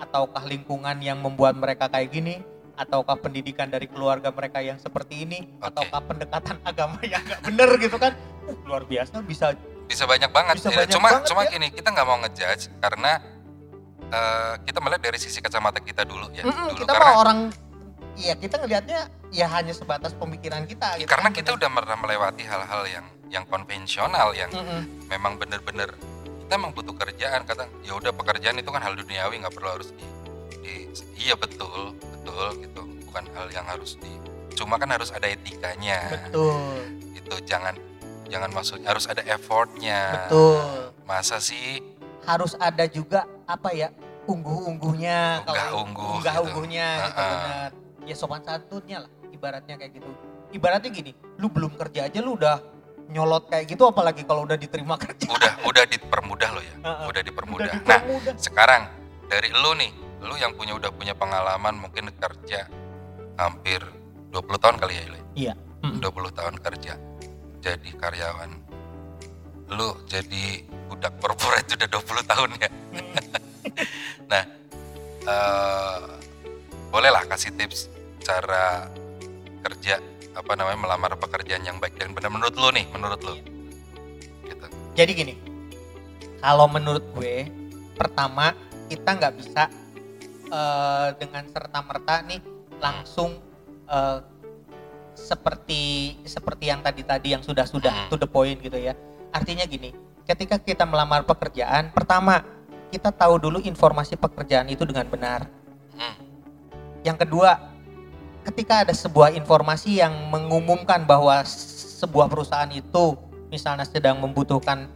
ataukah 0.00 0.44
lingkungan 0.48 0.96
yang 1.04 1.20
membuat 1.20 1.52
mereka 1.54 1.92
kayak 1.92 2.08
gini 2.08 2.40
ataukah 2.74 3.16
pendidikan 3.16 3.66
dari 3.66 3.86
keluarga 3.86 4.28
mereka 4.28 4.58
yang 4.58 4.76
seperti 4.76 5.22
ini 5.22 5.38
Oke. 5.58 5.70
ataukah 5.72 6.00
pendekatan 6.04 6.56
agama 6.70 6.98
yang 7.02 7.22
gak 7.22 7.40
bener 7.42 7.70
gitu 7.78 7.96
kan 7.96 8.12
Uh, 8.44 8.52
luar 8.68 8.84
biasa 8.84 9.24
bisa 9.24 9.56
Bisa 9.88 10.04
banyak 10.04 10.28
banget. 10.28 10.60
Bisa 10.60 10.68
Ya, 10.68 10.84
banyak 10.84 10.92
cuma 10.92 11.08
banget 11.08 11.32
cuma 11.32 11.42
ya. 11.44 11.56
gini, 11.56 11.72
kita 11.72 11.88
nggak 11.88 12.04
mau 12.04 12.20
ngejudge 12.20 12.64
karena 12.76 13.12
eh, 14.06 14.54
kita 14.62 14.78
melihat 14.80 15.02
dari 15.02 15.16
sisi 15.16 15.40
kacamata 15.40 15.80
kita 15.80 16.04
dulu 16.04 16.28
ya. 16.30 16.44
Mm-mm, 16.44 16.72
dulu 16.72 16.84
kita 16.84 16.92
karena 16.92 17.08
mah 17.08 17.16
orang 17.18 17.38
Iya 18.14 18.36
kita 18.36 18.60
ngelihatnya 18.60 19.00
ya 19.28 19.50
hanya 19.50 19.72
sebatas 19.72 20.14
pemikiran 20.14 20.62
kita 20.64 21.00
gitu 21.00 21.10
karena 21.10 21.28
kan, 21.28 21.34
kita 21.34 21.50
bener. 21.50 21.58
udah 21.58 21.70
pernah 21.74 21.98
melewati 21.98 22.44
hal-hal 22.44 22.82
yang 22.86 23.06
yang 23.26 23.44
konvensional 23.44 24.30
yang 24.32 24.46
Mm-mm. 24.48 25.08
memang 25.08 25.34
bener-bener 25.34 25.90
kita 26.38 26.52
emang 26.54 26.70
butuh 26.70 26.94
kerjaan 26.94 27.42
kata 27.42 27.66
ya 27.82 27.90
udah 27.92 28.14
pekerjaan 28.14 28.54
itu 28.54 28.70
kan 28.70 28.78
hal 28.78 28.94
duniawi 28.94 29.42
nggak 29.42 29.50
perlu 29.50 29.66
harus 29.72 29.90
di, 29.90 30.04
di- 30.64 30.88
iya 31.18 31.34
betul 31.34 31.92
betul 31.92 32.48
gitu. 32.58 32.82
Bukan 33.04 33.24
hal 33.30 33.46
yang 33.50 33.62
harus 33.64 33.94
di 33.96 34.10
cuma 34.54 34.74
kan 34.74 34.88
harus 34.88 35.10
ada 35.10 35.26
etikanya. 35.26 36.00
Betul. 36.10 36.80
Itu 37.12 37.34
jangan 37.44 37.76
jangan 38.26 38.50
maksudnya 38.50 38.88
harus 38.88 39.04
ada 39.04 39.20
effortnya. 39.24 40.26
Betul. 40.26 40.90
Masa 41.04 41.38
sih? 41.38 41.78
Harus 42.24 42.56
ada 42.56 42.86
juga 42.86 43.28
apa 43.44 43.70
ya 43.70 43.92
ungguh-ungguhnya. 44.24 45.44
Unggah-ungguh 45.44 46.10
unggah 46.18 46.34
gitu. 46.34 46.44
ungguhnya 46.44 46.88
gitu 46.98 47.12
Ha-ha. 47.12 47.28
benar. 47.30 47.70
Ya 48.04 48.14
sopan 48.14 48.42
santunnya 48.42 48.98
lah 49.00 49.10
ibaratnya 49.30 49.74
kayak 49.76 49.92
gitu. 49.94 50.10
Ibaratnya 50.50 50.90
gini 50.90 51.12
lu 51.36 51.48
belum 51.48 51.74
kerja 51.74 52.06
aja 52.06 52.18
lu 52.18 52.34
udah 52.34 52.62
nyolot 53.04 53.52
kayak 53.52 53.68
gitu 53.68 53.84
apalagi 53.84 54.22
kalau 54.22 54.42
udah 54.42 54.56
diterima 54.56 54.96
kerja. 55.02 55.28
Udah 55.28 55.52
udah 55.62 55.84
dipermudah 55.84 56.50
loh 56.50 56.62
ya. 56.62 56.74
Ha-ha. 56.82 57.04
udah 57.04 57.22
dipermudah. 57.22 57.64
Udah 57.66 57.80
nah 57.84 58.00
dipermudah. 58.00 58.34
sekarang 58.38 58.82
dari 59.26 59.50
lu 59.52 59.72
nih 59.74 59.90
lu 60.24 60.34
yang 60.40 60.56
punya 60.56 60.72
udah 60.74 60.90
punya 60.90 61.12
pengalaman 61.12 61.76
mungkin 61.76 62.08
kerja 62.16 62.66
hampir 63.36 63.84
20 64.32 64.62
tahun 64.62 64.76
kali 64.80 64.92
ya 64.96 65.02
Ile? 65.06 65.20
Iya. 65.36 65.52
Mm-mm. 65.84 66.00
20 66.00 66.32
tahun 66.32 66.54
kerja 66.64 66.94
jadi 67.60 67.90
karyawan 67.96 68.50
lu 69.72 69.96
jadi 70.04 70.64
budak 70.92 71.16
korporat 71.20 71.64
udah 71.64 71.88
20 71.88 72.32
tahun 72.32 72.50
ya 72.60 72.70
eh 74.40 74.46
bolehlah 76.92 77.24
kasih 77.26 77.50
tips 77.56 77.88
cara 78.20 78.86
kerja 79.64 79.98
apa 80.36 80.52
namanya 80.52 80.78
melamar 80.84 81.12
pekerjaan 81.16 81.64
yang 81.64 81.80
baik 81.80 81.96
dan 81.96 82.12
benar 82.12 82.28
menurut 82.28 82.54
lu 82.54 82.68
nih 82.76 82.84
menurut 82.92 83.20
lu 83.24 83.34
gitu 84.44 84.66
jadi 84.92 85.10
gini 85.16 85.34
kalau 86.44 86.68
menurut 86.68 87.02
gue 87.16 87.48
pertama 87.96 88.52
kita 88.92 89.10
nggak 89.16 89.34
bisa 89.40 89.62
eh, 90.48 91.08
dengan 91.16 91.44
serta 91.48 91.78
merta 91.82 92.20
nih 92.24 92.40
langsung 92.78 93.38
eh, 93.88 94.18
seperti 95.14 96.14
seperti 96.26 96.68
yang 96.68 96.82
tadi 96.82 97.06
tadi 97.06 97.32
yang 97.38 97.42
sudah 97.42 97.64
sudah 97.64 97.92
Hmm. 97.92 98.10
to 98.10 98.16
the 98.18 98.26
point 98.26 98.58
gitu 98.58 98.74
ya 98.74 98.98
artinya 99.30 99.62
gini 99.64 99.94
ketika 100.26 100.58
kita 100.58 100.82
melamar 100.82 101.22
pekerjaan 101.22 101.94
pertama 101.94 102.42
kita 102.90 103.14
tahu 103.14 103.38
dulu 103.38 103.58
informasi 103.62 104.18
pekerjaan 104.18 104.66
itu 104.70 104.82
dengan 104.82 105.06
benar 105.06 105.46
Hmm. 105.94 106.16
yang 107.06 107.14
kedua 107.14 107.70
ketika 108.44 108.84
ada 108.84 108.92
sebuah 108.92 109.32
informasi 109.32 110.02
yang 110.02 110.12
mengumumkan 110.28 111.06
bahwa 111.06 111.40
sebuah 111.46 112.28
perusahaan 112.28 112.68
itu 112.68 113.16
misalnya 113.48 113.88
sedang 113.88 114.20
membutuhkan 114.20 114.90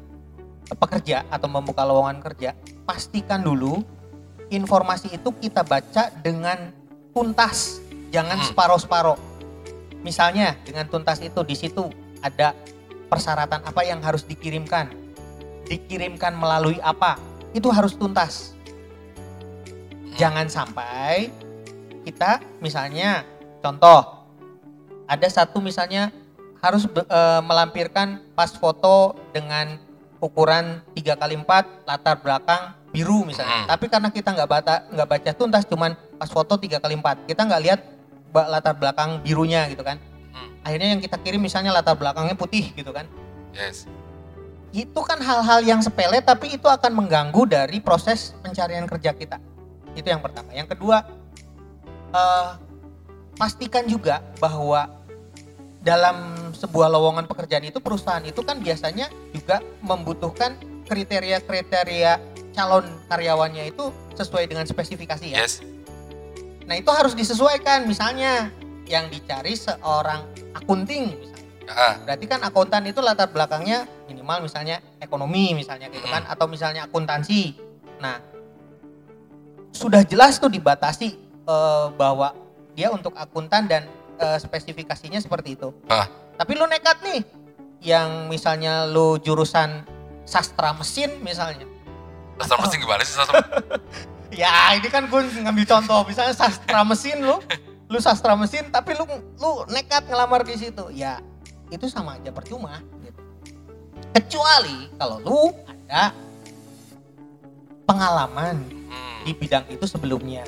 pekerja 0.76 1.24
atau 1.32 1.48
membuka 1.48 1.80
lowongan 1.80 2.20
kerja, 2.20 2.52
pastikan 2.84 3.40
dulu 3.40 3.80
informasi 4.48 5.12
itu 5.12 5.28
kita 5.38 5.62
baca 5.62 6.08
dengan 6.20 6.72
tuntas, 7.12 7.80
jangan 8.08 8.40
Hmm. 8.40 8.46
separoh-separoh. 8.48 9.18
Misalnya 10.00 10.54
dengan 10.62 10.86
tuntas 10.86 11.18
itu 11.18 11.40
di 11.42 11.56
situ 11.58 11.90
ada 12.22 12.54
persyaratan 13.08 13.64
apa 13.64 13.82
yang 13.82 13.98
harus 14.00 14.22
dikirimkan, 14.22 14.92
dikirimkan 15.66 16.32
melalui 16.32 16.78
apa, 16.80 17.18
itu 17.52 17.68
harus 17.68 17.96
tuntas. 17.96 18.54
Jangan 20.18 20.50
sampai 20.50 21.30
kita 22.02 22.42
misalnya 22.58 23.22
contoh 23.60 24.26
ada 25.04 25.28
satu 25.28 25.60
misalnya 25.62 26.10
harus 26.58 26.88
be- 26.90 27.06
eh, 27.06 27.40
melampirkan 27.44 28.18
pas 28.34 28.50
foto 28.50 29.14
dengan 29.30 29.78
ukuran 30.18 30.82
3 30.92 31.14
kali 31.14 31.38
4 31.38 31.86
latar 31.86 32.18
belakang 32.18 32.74
biru 32.90 33.24
misalnya. 33.24 33.64
Hmm. 33.64 33.68
Tapi 33.68 33.86
karena 33.90 34.08
kita 34.08 34.32
nggak 34.32 34.48
baca 34.48 34.74
nggak 34.88 35.08
baca 35.08 35.30
tuntas 35.36 35.64
cuman 35.68 35.94
pas 36.16 36.30
foto 36.30 36.56
3 36.56 36.80
kali 36.80 36.94
4 36.98 37.28
kita 37.28 37.42
nggak 37.44 37.62
lihat 37.64 37.80
latar 38.32 38.74
belakang 38.76 39.20
birunya 39.20 39.68
gitu 39.68 39.84
kan. 39.84 40.00
Hmm. 40.32 40.48
Akhirnya 40.64 40.96
yang 40.96 41.00
kita 41.02 41.16
kirim 41.20 41.40
misalnya 41.40 41.72
latar 41.72 41.96
belakangnya 41.96 42.36
putih 42.36 42.72
gitu 42.72 42.90
kan. 42.92 43.08
yes 43.56 43.88
Itu 44.72 45.00
kan 45.00 45.20
hal-hal 45.20 45.64
yang 45.64 45.80
sepele 45.80 46.20
tapi 46.20 46.60
itu 46.60 46.68
akan 46.68 46.92
mengganggu 46.92 47.42
dari 47.48 47.80
proses 47.80 48.36
pencarian 48.44 48.84
kerja 48.84 49.16
kita. 49.16 49.40
Itu 49.96 50.08
yang 50.12 50.20
pertama. 50.20 50.52
Yang 50.52 50.76
kedua, 50.76 51.08
eh, 52.12 52.50
pastikan 53.40 53.88
juga 53.88 54.20
bahwa 54.36 54.98
dalam 55.78 56.36
sebuah 56.52 56.90
lowongan 56.90 57.24
pekerjaan 57.30 57.64
itu 57.64 57.78
perusahaan 57.78 58.20
itu 58.26 58.42
kan 58.42 58.58
biasanya 58.58 59.08
juga 59.30 59.62
membutuhkan 59.80 60.58
kriteria-kriteria 60.84 62.37
calon 62.52 62.84
karyawannya 63.08 63.70
itu 63.70 63.90
sesuai 64.16 64.48
dengan 64.50 64.64
spesifikasi 64.66 65.32
ya. 65.32 65.44
Yes. 65.44 65.62
Nah 66.68 66.76
itu 66.76 66.90
harus 66.92 67.16
disesuaikan. 67.16 67.88
Misalnya 67.88 68.52
yang 68.88 69.08
dicari 69.08 69.56
seorang 69.56 70.28
akunting, 70.56 71.16
misalnya. 71.16 71.46
Ah, 71.68 72.00
berarti 72.00 72.24
kan 72.24 72.40
akuntan 72.40 72.88
itu 72.88 73.04
latar 73.04 73.28
belakangnya 73.28 73.84
minimal 74.08 74.48
misalnya 74.48 74.80
ekonomi 75.04 75.52
misalnya 75.52 75.92
gitu 75.92 76.08
kan, 76.08 76.24
atau 76.24 76.48
misalnya 76.48 76.88
akuntansi. 76.88 77.56
Nah 78.00 78.16
sudah 79.72 80.00
jelas 80.00 80.40
tuh 80.40 80.48
dibatasi 80.48 81.08
eh, 81.44 81.86
bahwa 81.92 82.32
dia 82.72 82.88
untuk 82.88 83.12
akuntan 83.20 83.68
dan 83.68 83.84
eh, 84.16 84.38
spesifikasinya 84.40 85.20
seperti 85.20 85.60
itu. 85.60 85.76
Ah. 85.92 86.08
Tapi 86.40 86.56
lu 86.56 86.64
nekat 86.64 87.04
nih, 87.04 87.20
yang 87.84 88.32
misalnya 88.32 88.88
lu 88.88 89.20
jurusan 89.20 89.84
sastra 90.24 90.72
mesin 90.72 91.20
misalnya. 91.20 91.68
Sastra 92.38 92.56
mesin 92.62 92.78
gimana 92.78 93.02
sih 93.02 93.14
sastra? 93.14 93.38
Ya 94.28 94.76
ini 94.76 94.92
kan 94.92 95.08
gue 95.08 95.20
ngambil 95.40 95.64
contoh 95.64 96.04
misalnya 96.04 96.36
sastra 96.36 96.84
mesin 96.84 97.24
lu, 97.24 97.40
lu 97.90 97.98
sastra 97.98 98.36
mesin 98.36 98.68
tapi 98.68 98.92
lu 98.92 99.08
lu 99.40 99.64
nekat 99.72 100.04
ngelamar 100.04 100.44
di 100.44 100.52
situ. 100.54 100.92
Ya 100.92 101.18
itu 101.68 101.88
sama 101.88 102.20
aja 102.20 102.28
percuma 102.28 102.84
gitu. 103.00 103.20
Kecuali 104.12 104.92
kalau 105.00 105.16
lu 105.20 105.40
ada 105.64 106.12
pengalaman 107.84 108.68
Hmm, 108.88 109.20
di 109.20 109.32
bidang 109.32 109.68
itu 109.68 109.84
sebelumnya. 109.84 110.44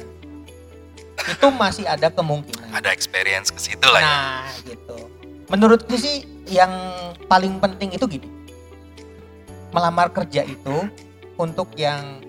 Itu 1.29 1.53
masih 1.53 1.85
ada 1.85 2.09
kemungkinan. 2.09 2.73
ada 2.73 2.89
experience 2.89 3.53
ke 3.53 3.61
situ 3.61 3.85
lah 3.85 4.01
ya. 4.01 4.09
Nah, 4.09 4.49
gitu. 4.65 4.97
Menurutku 5.49 5.93
sih 5.97 6.25
yang 6.49 6.73
paling 7.29 7.61
penting 7.61 7.93
itu 7.93 8.05
gini. 8.09 8.29
Melamar 9.73 10.09
kerja 10.09 10.41
itu 10.41 10.89
untuk 11.41 11.73
yang 11.81 12.21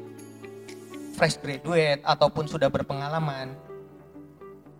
fresh 1.19 1.36
graduate 1.43 2.00
ataupun 2.08 2.47
sudah 2.47 2.71
berpengalaman. 2.71 3.52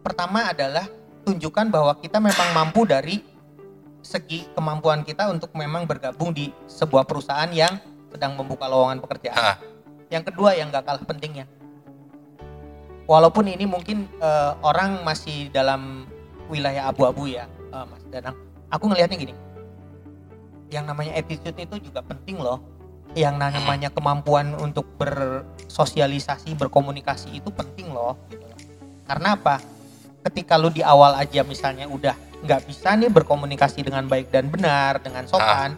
Pertama 0.02 0.50
adalah 0.50 0.88
tunjukkan 1.28 1.67
bahwa 1.70 1.94
kita 2.00 2.17
memang 2.17 2.50
mampu 2.56 2.88
dari 2.88 3.22
segi 4.02 4.50
kemampuan 4.58 5.06
kita 5.06 5.30
untuk 5.30 5.54
memang 5.54 5.86
bergabung 5.86 6.34
di 6.34 6.50
sebuah 6.65 7.06
perusahaan 7.06 7.52
yang 7.54 7.78
sedang 8.10 8.34
membuka 8.34 8.65
lowongan 8.65 8.98
pekerjaan. 9.04 9.38
Ah. 9.38 9.58
Yang 10.10 10.34
kedua 10.34 10.58
yang 10.58 10.74
gak 10.74 10.89
kalah 10.89 11.06
pentingnya. 11.06 11.46
Walaupun 13.06 13.46
ini 13.52 13.70
mungkin 13.70 14.10
eh, 14.17 14.52
orang 14.65 15.06
masih 15.06 15.54
dalam 15.54 16.10
wilayah 16.50 16.89
abu-abu 16.89 17.30
ya, 17.30 17.46
eh, 17.48 17.86
Mas 17.86 18.04
Danang. 18.10 18.36
Aku 18.74 18.89
ngelihatnya 18.89 19.20
gini. 19.20 19.36
Yang 20.72 20.86
namanya 20.88 21.13
attitude 21.20 21.60
itu 21.60 21.91
juga 21.91 22.02
penting 22.02 22.39
loh. 22.39 22.60
Yang 23.12 23.36
namanya 23.38 23.89
kemampuan 23.91 24.56
untuk 24.56 24.88
bersosialisasi, 24.95 26.56
berkomunikasi 26.56 27.43
itu 27.43 27.52
penting 27.52 27.91
loh. 27.91 28.15
Gitu. 28.32 28.45
Karena 29.04 29.36
apa? 29.36 29.60
Ketika 30.21 30.56
lu 30.56 30.69
di 30.71 30.86
awal 30.86 31.17
aja 31.17 31.41
misalnya 31.43 31.89
udah 31.89 32.13
nggak 32.41 32.62
bisa 32.65 32.93
nih 32.97 33.10
berkomunikasi 33.10 33.86
dengan 33.86 34.06
baik 34.10 34.34
dan 34.34 34.50
benar, 34.50 35.02
dengan 35.02 35.26
sopan, 35.28 35.78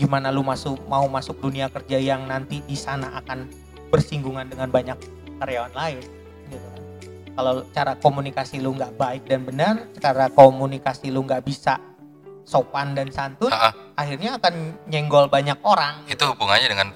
gimana 0.00 0.32
lu 0.32 0.42
masuk 0.42 0.80
mau 0.90 1.06
masuk 1.06 1.38
dunia 1.38 1.70
kerja 1.70 2.00
yang 2.00 2.26
nanti 2.26 2.60
di 2.64 2.74
sana 2.74 3.14
akan 3.20 3.46
bersinggungan 3.92 4.50
dengan 4.50 4.68
banyak 4.72 4.98
karyawan 5.38 5.74
lain 5.74 6.02
gitu 6.50 6.66
kan. 6.70 6.82
Kalau 7.34 7.54
cara 7.74 7.92
komunikasi 7.98 8.62
lu 8.62 8.74
nggak 8.78 8.94
baik 8.94 9.22
dan 9.26 9.42
benar, 9.42 9.74
cara 9.98 10.30
komunikasi 10.30 11.10
lu 11.10 11.26
nggak 11.26 11.42
bisa 11.42 11.78
sopan 12.44 12.94
dan 12.94 13.08
santun, 13.10 13.50
ah. 13.50 13.72
Akhirnya 13.94 14.36
akan 14.38 14.54
nyenggol 14.90 15.30
banyak 15.30 15.58
orang. 15.62 16.02
itu 16.10 16.22
hubungannya 16.26 16.68
dengan 16.68 16.88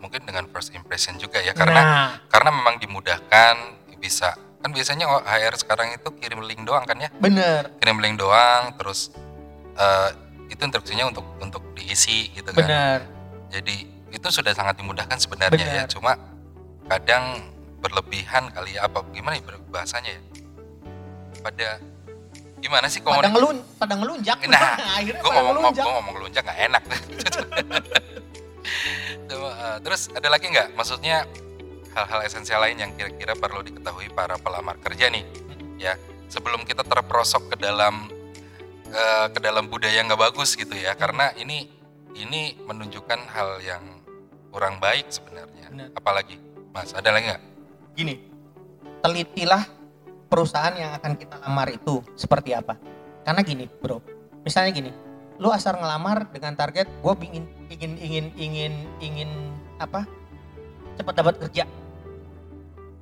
mungkin 0.00 0.22
dengan 0.24 0.44
first 0.48 0.72
impression 0.72 1.16
juga 1.20 1.42
ya 1.42 1.52
karena 1.52 1.80
nah, 1.82 2.08
karena 2.30 2.50
memang 2.52 2.78
dimudahkan 2.78 3.54
bisa 3.98 4.36
kan 4.62 4.70
biasanya 4.70 5.08
HR 5.08 5.54
sekarang 5.58 5.94
itu 5.94 6.08
kirim 6.20 6.42
link 6.46 6.62
doang 6.62 6.84
kan 6.86 6.98
ya 7.00 7.10
bener, 7.18 7.74
kirim 7.80 7.98
link 7.98 8.20
doang 8.20 8.76
terus 8.78 9.10
eh, 9.74 10.10
itu 10.46 10.62
instruksinya 10.62 11.10
untuk 11.10 11.26
untuk 11.42 11.62
diisi 11.74 12.30
gitu 12.34 12.54
kan 12.54 12.66
bener. 12.66 12.98
jadi 13.50 13.76
itu 14.14 14.28
sudah 14.30 14.54
sangat 14.54 14.78
dimudahkan 14.78 15.18
sebenarnya 15.18 15.66
ya 15.66 15.84
Benar. 15.84 15.90
cuma 15.90 16.12
kadang 16.86 17.50
berlebihan 17.82 18.48
kali 18.54 18.78
ya 18.78 18.86
apa 18.86 19.02
gimana 19.10 19.36
ya 19.36 19.42
bahasanya 19.68 20.16
ya 20.16 20.22
pada 21.42 21.68
gimana 22.66 22.86
sih 22.90 22.98
Pada 22.98 23.30
komunikasi 23.30 23.34
ngelun, 23.38 23.56
pada 23.78 23.94
ngelunjak. 23.94 24.38
Nah, 24.50 24.70
akhirnya 24.98 25.22
gue 25.22 25.30
ngomong 25.30 25.54
ngelunjak. 25.54 25.84
gue 25.86 25.94
ngomong 25.94 26.14
lunjak 26.18 26.42
nggak 26.42 26.60
enak. 26.70 26.82
Eh, 29.26 29.78
terus 29.82 30.10
ada 30.10 30.26
lagi 30.26 30.50
nggak? 30.50 30.74
Maksudnya 30.74 31.26
hal-hal 31.94 32.20
esensial 32.26 32.62
lain 32.62 32.82
yang 32.82 32.90
kira-kira 32.98 33.34
perlu 33.38 33.62
diketahui 33.62 34.10
para 34.10 34.38
pelamar 34.38 34.78
kerja 34.82 35.06
nih 35.06 35.22
ya. 35.78 35.94
Sebelum 36.26 36.66
kita 36.66 36.82
terperosok 36.82 37.54
ke 37.54 37.56
dalam 37.62 38.10
eh, 38.90 39.26
ke 39.30 39.38
dalam 39.38 39.70
budaya 39.70 40.02
yang 40.02 40.10
nggak 40.10 40.18
bagus 40.30 40.58
gitu 40.58 40.74
ya. 40.74 40.98
Karena 40.98 41.30
ini 41.38 41.70
ini 42.18 42.58
menunjukkan 42.58 43.20
hal 43.30 43.62
yang 43.62 43.82
kurang 44.50 44.82
baik 44.82 45.10
sebenarnya. 45.14 45.66
Benar. 45.70 45.88
apalagi 45.94 46.38
mas 46.74 46.90
ada 46.94 47.10
lagi 47.14 47.30
nggak? 47.30 47.42
Gini 47.94 48.14
telitilah 49.06 49.62
perusahaan 50.26 50.74
yang 50.74 50.92
akan 50.98 51.14
kita 51.16 51.38
lamar 51.42 51.70
itu 51.70 52.02
seperti 52.18 52.52
apa? 52.52 52.76
Karena 53.22 53.40
gini 53.42 53.66
bro. 53.66 54.02
Misalnya 54.42 54.72
gini 54.74 54.92
lu 55.36 55.52
asal 55.52 55.76
ngelamar 55.76 56.32
dengan 56.32 56.56
target 56.56 56.88
gue 56.88 57.12
ingin 57.20 57.44
ingin 57.68 57.92
ingin 58.00 58.26
ingin 58.36 58.72
ingin 59.00 59.30
apa? 59.76 60.08
Cepat 60.96 61.14
dapat 61.20 61.34
kerja. 61.42 61.64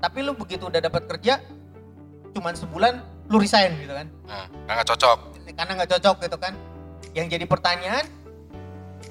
Tapi 0.03 0.19
lu 0.21 0.35
begitu 0.37 0.67
udah 0.69 0.81
dapat 0.83 1.07
kerja 1.09 1.41
cuman 2.35 2.59
sebulan 2.59 2.95
lu 3.31 3.39
resign 3.39 3.79
gitu 3.79 3.95
kan? 3.95 4.11
Nah, 4.27 4.47
nggak 4.67 4.87
cocok. 4.91 5.19
Karena 5.55 5.73
nggak 5.79 5.91
cocok 5.97 6.17
gitu 6.27 6.37
kan? 6.37 6.53
Yang 7.15 7.39
jadi 7.39 7.45
pertanyaan 7.47 8.05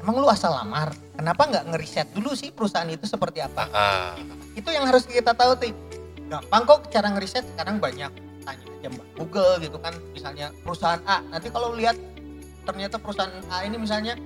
emang 0.04 0.20
lu 0.20 0.28
asal 0.28 0.52
lamar? 0.52 0.92
Kenapa 1.16 1.48
nggak 1.48 1.66
ngeriset 1.72 2.08
dulu 2.12 2.36
sih 2.36 2.52
perusahaan 2.52 2.90
itu 2.92 3.08
seperti 3.08 3.40
apa? 3.40 3.64
Ah, 3.72 4.14
itu 4.54 4.68
yang 4.70 4.84
harus 4.84 5.08
kita 5.08 5.32
tahu 5.32 5.56
tuh 5.56 5.72
gampang 6.34 6.62
kok 6.66 6.90
cara 6.90 7.14
ngeriset 7.14 7.46
sekarang 7.54 7.78
banyak. 7.78 8.10
Tanya 8.42 8.66
aja 8.66 8.88
mbak 8.90 9.08
Google 9.16 9.54
gitu 9.62 9.78
kan 9.78 9.94
misalnya 10.18 10.50
perusahaan 10.66 11.02
A. 11.06 11.22
Nanti 11.30 11.54
kalau 11.54 11.78
lihat 11.78 11.94
ternyata 12.66 12.98
perusahaan 12.98 13.30
A 13.54 13.62
ini 13.70 13.78
misalnya 13.78 14.18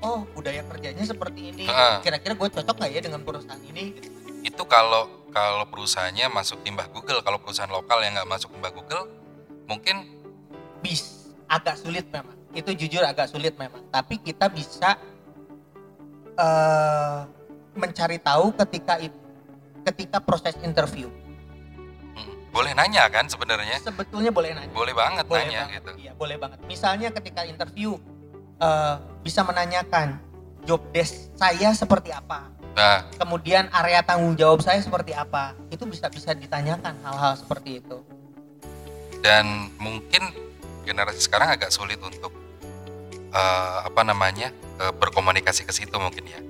oh 0.00 0.24
budaya 0.32 0.64
kerjanya 0.64 1.04
seperti 1.04 1.52
ini. 1.52 1.68
Kira-kira 2.00 2.32
gue 2.32 2.48
cocok 2.48 2.74
nggak 2.80 2.90
ya 2.96 3.00
dengan 3.04 3.20
perusahaan 3.20 3.60
ini? 3.60 3.92
Gitu. 3.92 4.10
itu 4.44 4.60
kalau 4.68 5.24
kalau 5.32 5.64
perusahaannya 5.72 6.28
masuk 6.28 6.60
timbah 6.60 6.84
Google 6.92 7.24
kalau 7.24 7.40
perusahaan 7.40 7.72
lokal 7.72 8.04
yang 8.04 8.12
nggak 8.12 8.28
masuk 8.28 8.52
timbah 8.52 8.72
Google 8.76 9.08
mungkin 9.64 10.04
bis 10.84 11.32
agak 11.48 11.80
sulit 11.80 12.08
memang. 12.12 12.36
Itu 12.52 12.76
jujur 12.76 13.00
agak 13.04 13.32
sulit 13.32 13.56
memang. 13.56 13.84
Tapi 13.88 14.20
kita 14.20 14.52
bisa 14.52 15.00
eh 16.36 17.20
mencari 17.74 18.20
tahu 18.20 18.52
ketika 18.54 19.00
ketika 19.84 20.18
proses 20.20 20.54
interview 20.60 21.08
boleh 22.64 22.72
nanya 22.72 23.04
kan 23.12 23.28
sebenarnya? 23.28 23.76
Sebetulnya 23.84 24.32
boleh 24.32 24.56
nanya. 24.56 24.72
Boleh 24.72 24.96
banget 24.96 25.24
boleh 25.28 25.44
nanya 25.44 25.68
banget, 25.68 25.76
gitu. 25.76 25.90
Iya, 26.00 26.12
boleh 26.16 26.36
banget. 26.40 26.58
Misalnya 26.64 27.12
ketika 27.12 27.44
interview 27.44 28.00
eh, 28.56 28.96
bisa 29.20 29.44
menanyakan 29.44 30.16
job 30.64 30.80
desk 30.96 31.28
saya 31.36 31.76
seperti 31.76 32.08
apa, 32.08 32.48
nah. 32.72 33.04
Kemudian 33.20 33.68
area 33.68 34.00
tanggung 34.00 34.32
jawab 34.32 34.64
saya 34.64 34.80
seperti 34.80 35.12
apa, 35.12 35.52
itu 35.68 35.84
bisa 35.84 36.08
bisa 36.08 36.32
ditanyakan 36.32 36.96
hal-hal 37.04 37.36
seperti 37.36 37.84
itu. 37.84 38.00
dan 39.20 39.72
mungkin 39.80 40.20
generasi 40.84 41.24
sekarang 41.24 41.48
agak 41.48 41.72
sulit 41.72 41.96
untuk 42.00 42.28
eh, 43.32 43.78
apa 43.88 44.04
namanya 44.04 44.52
eh, 44.80 44.92
berkomunikasi 44.92 45.64
ke 45.64 45.72
situ 45.72 45.96
mungkin 45.96 46.28
ya. 46.28 46.40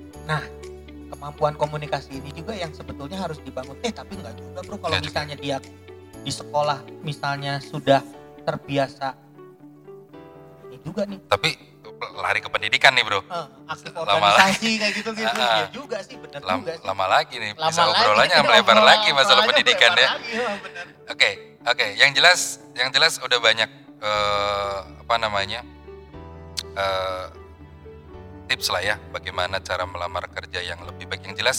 Kemampuan 1.05 1.55
komunikasi 1.55 2.19
ini 2.19 2.35
juga 2.35 2.51
yang 2.51 2.75
sebetulnya 2.75 3.15
harus 3.15 3.39
dibangun. 3.39 3.79
Eh 3.79 3.95
tapi 3.95 4.19
nggak 4.19 4.35
juga 4.35 4.59
bro, 4.67 4.75
kalau 4.75 4.99
juga. 4.99 5.07
misalnya 5.07 5.35
dia 5.39 5.57
di 6.25 6.31
sekolah 6.31 6.81
misalnya 7.01 7.61
sudah 7.61 8.01
terbiasa 8.41 9.13
ini 10.65 10.77
juga 10.81 11.05
nih 11.05 11.19
tapi 11.23 11.49
lari 12.17 12.41
ke 12.41 12.49
pendidikan 12.49 12.91
nih 12.91 13.01
bro 13.01 13.21
eh, 13.21 13.47
aktif 13.67 13.93
Lama 13.93 14.03
organisasi 14.03 14.69
kayak 14.75 14.93
gitu 14.95 15.09
gitu 15.13 15.39
Ah, 15.39 15.57
ya 15.61 15.67
juga 15.69 15.97
sih 16.01 16.17
bener 16.17 16.41
Lam- 16.41 16.59
juga 16.59 16.73
sih. 16.75 16.83
lama 16.83 17.05
lagi 17.07 17.35
nih 17.37 17.51
Lama 17.53 17.69
bisa 17.69 17.81
lagi, 17.83 17.93
obrolannya 17.95 18.37
melebar 18.49 18.77
lagi 18.81 19.09
masalah 19.11 19.43
pendidikan 19.45 19.91
ya 19.93 20.09
lagi, 20.11 20.31
ya, 20.33 20.49
bener. 20.59 20.85
Oke, 21.05 21.29
oke. 21.63 21.85
Yang 21.93 22.11
jelas, 22.17 22.39
yang 22.73 22.89
jelas 22.89 23.21
udah 23.21 23.37
banyak 23.37 23.69
eh, 24.01 24.77
apa 24.99 25.15
namanya 25.15 25.61
eh, 26.73 27.25
tips 28.45 28.67
lah 28.67 28.81
ya, 28.83 28.95
bagaimana 29.09 29.61
cara 29.61 29.85
melamar 29.85 30.25
kerja 30.27 30.59
yang 30.59 30.81
lebih 30.81 31.05
baik. 31.05 31.21
Yang 31.23 31.35
jelas 31.39 31.57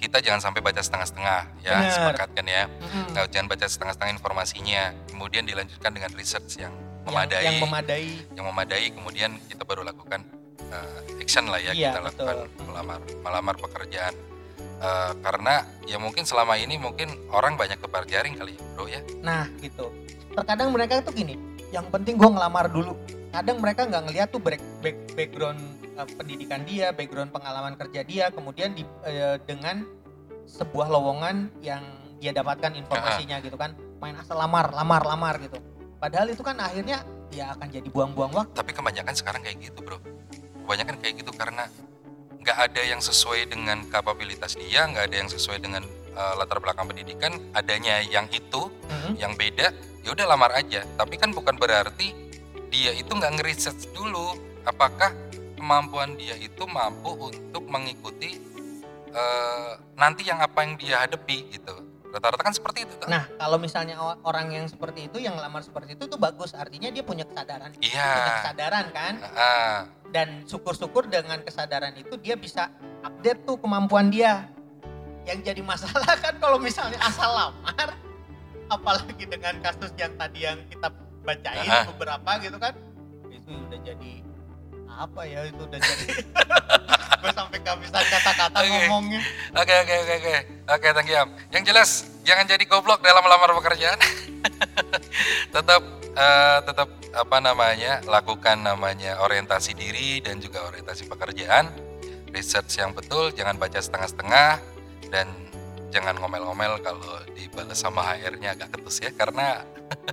kita 0.00 0.18
jangan 0.18 0.40
sampai 0.40 0.64
baca 0.64 0.80
setengah-setengah 0.80 1.40
ya, 1.60 1.76
Benar. 1.76 1.92
sepakat 1.92 2.28
kan 2.32 2.46
ya. 2.48 2.64
Nah, 3.12 3.28
jangan 3.28 3.46
baca 3.46 3.66
setengah-setengah 3.68 4.12
informasinya. 4.16 4.82
Kemudian 5.06 5.44
dilanjutkan 5.44 5.92
dengan 5.92 6.10
research 6.16 6.56
yang 6.56 6.72
Yang- 6.72 7.04
memadai, 7.04 7.42
yang 7.44 7.58
memadai 7.60 8.04
yang 8.32 8.46
memadai. 8.48 8.84
Kemudian 8.90 9.30
kita 9.44 9.62
baru 9.62 9.84
lakukan 9.84 10.24
eh, 10.70 11.20
action 11.20 11.50
lah 11.50 11.58
ya, 11.58 11.74
Iya, 11.74 11.90
kita 11.90 12.00
lakukan 12.00 12.36
betul. 12.46 12.64
melamar, 12.64 12.98
melamar 13.20 13.54
pekerjaan. 13.58 14.14
Eh, 14.80 15.12
karena 15.20 15.54
ya 15.84 16.00
mungkin 16.00 16.24
selama 16.24 16.56
ini 16.56 16.80
mungkin 16.80 17.12
orang 17.28 17.60
banyak 17.60 17.76
tebar 17.76 18.08
jaring 18.08 18.32
kali 18.32 18.56
ya 18.56 18.62
bro 18.72 18.88
ya 18.88 19.00
Nah 19.20 19.44
gitu. 19.60 19.92
Terkadang 20.32 20.72
mereka 20.72 21.04
tuh 21.04 21.12
gini, 21.12 21.36
yang 21.68 21.84
penting 21.92 22.16
gue 22.16 22.24
ngelamar 22.24 22.72
dulu. 22.72 22.96
Kadang 23.28 23.60
mereka 23.60 23.84
nggak 23.84 24.02
ngeliat 24.08 24.28
tuh 24.30 24.40
back, 24.40 24.56
back, 24.80 24.96
background 25.12 25.60
uh, 25.60 25.79
pendidikan 26.06 26.64
dia, 26.64 26.92
background 26.92 27.30
pengalaman 27.30 27.74
kerja 27.74 28.00
dia, 28.02 28.24
kemudian 28.30 28.72
di, 28.72 28.84
uh, 29.02 29.36
dengan 29.44 29.84
sebuah 30.44 30.88
lowongan 30.88 31.50
yang 31.60 31.82
dia 32.18 32.30
dapatkan 32.30 32.76
informasinya 32.76 33.40
gitu 33.40 33.56
kan, 33.56 33.72
main 33.98 34.16
asal 34.16 34.36
lamar, 34.36 34.72
lamar, 34.72 35.02
lamar 35.02 35.40
gitu. 35.40 35.56
Padahal 35.96 36.28
itu 36.28 36.40
kan 36.40 36.56
akhirnya 36.60 37.04
ya 37.30 37.54
akan 37.54 37.70
jadi 37.70 37.86
buang-buang 37.86 38.34
waktu. 38.34 38.52
tapi 38.58 38.74
kebanyakan 38.74 39.14
sekarang 39.14 39.40
kayak 39.46 39.62
gitu 39.62 39.86
bro 39.86 40.02
kebanyakan 40.66 40.98
kayak 40.98 41.22
gitu 41.22 41.30
karena 41.30 41.70
nggak 42.42 42.58
ada 42.58 42.82
yang 42.82 42.98
sesuai 42.98 43.46
dengan 43.46 43.86
kapabilitas 43.86 44.58
dia 44.58 44.90
nggak 44.90 45.04
ada 45.06 45.16
yang 45.22 45.30
sesuai 45.30 45.62
dengan 45.62 45.86
eh, 46.10 46.34
latar 46.34 46.58
belakang 46.58 46.90
pendidikan 46.90 47.38
adanya 47.54 48.02
yang 48.02 48.26
itu 48.34 48.66
Mhm. 48.90 49.14
yang 49.14 49.38
beda 49.38 49.70
ya 50.02 50.10
udah 50.10 50.26
lamar 50.26 50.58
aja 50.58 50.82
tapi 50.98 51.22
kan 51.22 51.30
bukan 51.30 51.54
berarti 51.54 52.10
dia 52.66 52.90
itu 52.98 53.14
nggak 53.14 53.30
ngeriset 53.38 53.78
dulu 53.94 54.34
apakah 54.66 55.14
kemampuan 55.60 56.16
dia 56.16 56.32
itu 56.40 56.64
mampu 56.64 57.12
untuk 57.28 57.68
mengikuti 57.68 58.40
eh, 59.12 59.70
nanti 60.00 60.24
yang 60.24 60.40
apa 60.40 60.64
yang 60.64 60.80
dia 60.80 61.04
hadapi 61.04 61.52
gitu. 61.52 61.76
Rata-rata 62.10 62.42
kan 62.42 62.50
seperti 62.50 62.82
itu 62.82 62.94
kan 62.98 63.06
Nah 63.06 63.22
kalau 63.38 63.54
misalnya 63.54 63.94
orang 64.26 64.50
yang 64.50 64.66
seperti 64.66 65.06
itu, 65.06 65.22
yang 65.22 65.38
lamar 65.38 65.62
seperti 65.62 65.94
itu 65.94 66.10
tuh 66.10 66.18
bagus, 66.18 66.58
artinya 66.58 66.90
dia 66.90 67.06
punya 67.06 67.22
kesadaran, 67.22 67.70
punya 67.70 67.86
iya 67.86 68.42
kesadaran 68.42 68.86
kan. 68.90 69.12
Ah, 69.30 69.80
dan 70.10 70.42
syukur-syukur 70.42 71.06
dengan 71.06 71.38
kesadaran 71.46 71.94
itu 71.94 72.18
dia 72.18 72.34
bisa 72.34 72.66
update 73.06 73.46
tuh 73.46 73.60
kemampuan 73.62 74.10
dia. 74.10 74.48
Yang 75.22 75.54
jadi 75.54 75.62
masalah 75.62 76.18
kan 76.18 76.34
kalau 76.42 76.58
misalnya 76.58 76.98
asal 76.98 77.30
lamar 77.30 77.94
apalagi 78.70 79.26
dengan 79.26 79.54
kasus 79.62 79.94
yang 79.94 80.14
tadi 80.18 80.46
yang 80.46 80.58
kita 80.66 80.90
bacain 81.22 81.68
Aha. 81.68 81.86
beberapa 81.94 82.30
gitu 82.40 82.56
kan 82.56 82.74
itu 83.28 83.50
udah 83.50 83.80
jadi 83.82 84.12
apa 84.98 85.22
ya 85.28 85.46
itu 85.46 85.62
udah 85.62 85.78
jadi 85.78 86.06
gue 87.20 87.32
sampai 87.36 87.58
kehabisan 87.60 88.00
kata-kata 88.00 88.56
Oke. 88.64 88.68
ngomongnya 88.88 89.20
Oke 89.50 89.74
oke 89.82 89.94
oke 90.06 90.14
oke 90.22 90.34
oke 90.72 90.88
thank 90.94 91.08
you 91.10 91.18
Am. 91.18 91.28
Yang 91.52 91.64
jelas 91.68 91.90
jangan 92.22 92.46
jadi 92.46 92.64
goblok 92.70 93.02
dalam 93.02 93.20
melamar 93.26 93.50
pekerjaan. 93.58 93.98
tetap 95.54 95.82
eh, 96.14 96.58
tetap 96.62 96.88
apa 97.10 97.36
namanya 97.42 97.98
lakukan 98.06 98.62
namanya 98.62 99.18
orientasi 99.26 99.74
diri 99.74 100.22
dan 100.22 100.38
juga 100.38 100.64
orientasi 100.70 101.10
pekerjaan. 101.10 101.68
Research 102.30 102.78
yang 102.78 102.94
betul, 102.94 103.34
jangan 103.34 103.58
baca 103.58 103.82
setengah-setengah 103.82 104.62
dan 105.10 105.26
jangan 105.90 106.14
ngomel-ngomel 106.22 106.78
kalau 106.86 107.18
dibalas 107.34 107.82
sama 107.82 108.06
HR-nya 108.14 108.54
agak 108.54 108.78
ketus 108.78 109.02
ya 109.02 109.10
karena 109.10 109.66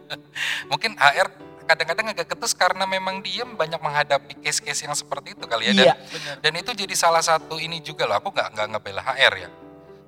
mungkin 0.74 0.98
HR 0.98 1.30
kadang-kadang 1.68 2.08
agak 2.16 2.28
ketus 2.32 2.56
karena 2.56 2.88
memang 2.88 3.20
dia 3.20 3.44
banyak 3.44 3.78
menghadapi 3.78 4.40
case-case 4.40 4.88
yang 4.88 4.96
seperti 4.96 5.36
itu 5.36 5.44
kali 5.44 5.70
ya. 5.70 5.74
Dan 5.76 5.86
iya. 5.92 5.96
dan 6.40 6.54
itu 6.56 6.72
jadi 6.72 6.96
salah 6.96 7.20
satu 7.22 7.60
ini 7.60 7.84
juga 7.84 8.08
loh 8.08 8.18
aku 8.18 8.32
nggak 8.32 8.56
nggak 8.56 8.68
ngebela 8.72 9.02
HR 9.04 9.34
ya. 9.36 9.50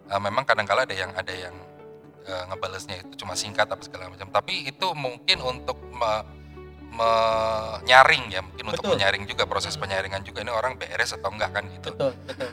Eh, 0.09 0.19
memang 0.23 0.47
kadang-kala 0.47 0.87
ada 0.87 0.95
yang 0.95 1.11
ada 1.13 1.33
yang 1.35 1.53
eh, 2.25 2.43
ngebalesnya 2.49 3.03
itu 3.03 3.19
cuma 3.21 3.35
singkat 3.35 3.67
apa 3.67 3.83
segala 3.83 4.07
macam. 4.07 4.31
Tapi 4.31 4.71
itu 4.71 4.87
mungkin 4.95 5.37
untuk 5.43 5.77
me- 5.91 6.39
menyaring 6.89 8.33
ya 8.33 8.41
mungkin 8.41 8.65
untuk 8.73 8.81
Betul. 8.81 8.97
menyaring 8.97 9.23
juga 9.29 9.43
proses 9.45 9.77
Hmm. 9.77 9.85
penyaringan 9.85 10.25
juga. 10.25 10.41
Ini 10.41 10.51
orang 10.51 10.73
beres 10.75 11.13
atau 11.13 11.29
enggak 11.29 11.53
kan 11.53 11.63
gitu. 11.69 11.93
Betul 11.93 12.11
betul. 12.25 12.49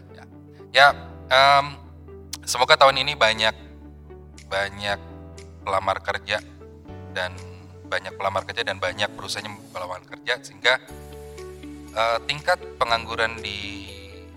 Ya 0.74 0.92
em, 1.32 1.66
semoga 2.44 2.76
tahun 2.76 3.00
ini 3.00 3.16
banyak 3.16 3.56
banyak 4.46 5.00
pelamar 5.64 5.98
kerja 6.04 6.38
dan 7.16 7.32
banyak 7.86 8.14
pelamar 8.14 8.42
kerja 8.44 8.62
dan 8.62 8.76
banyak 8.76 9.08
perusahaan 9.12 9.44
yang 9.44 9.58
pelamar 9.70 10.02
kerja 10.02 10.38
sehingga 10.40 10.74
eh, 11.92 12.18
tingkat 12.24 12.58
pengangguran 12.76 13.38
di 13.38 13.88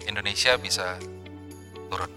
Indonesia 0.05 0.55
bisa 0.55 0.97
turun. 1.87 2.09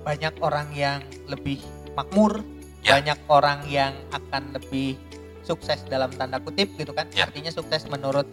banyak 0.00 0.32
orang 0.40 0.68
yang 0.72 1.00
lebih 1.26 1.60
makmur 1.92 2.40
Ya. 2.80 2.96
banyak 2.96 3.20
orang 3.28 3.68
yang 3.68 3.92
akan 4.08 4.56
lebih 4.56 4.96
sukses 5.42 5.84
dalam 5.84 6.08
tanda 6.10 6.40
kutip 6.40 6.72
gitu 6.74 6.96
kan 6.96 7.04
Ya. 7.12 7.28
artinya 7.28 7.52
sukses 7.52 7.84
menurut 7.84 8.24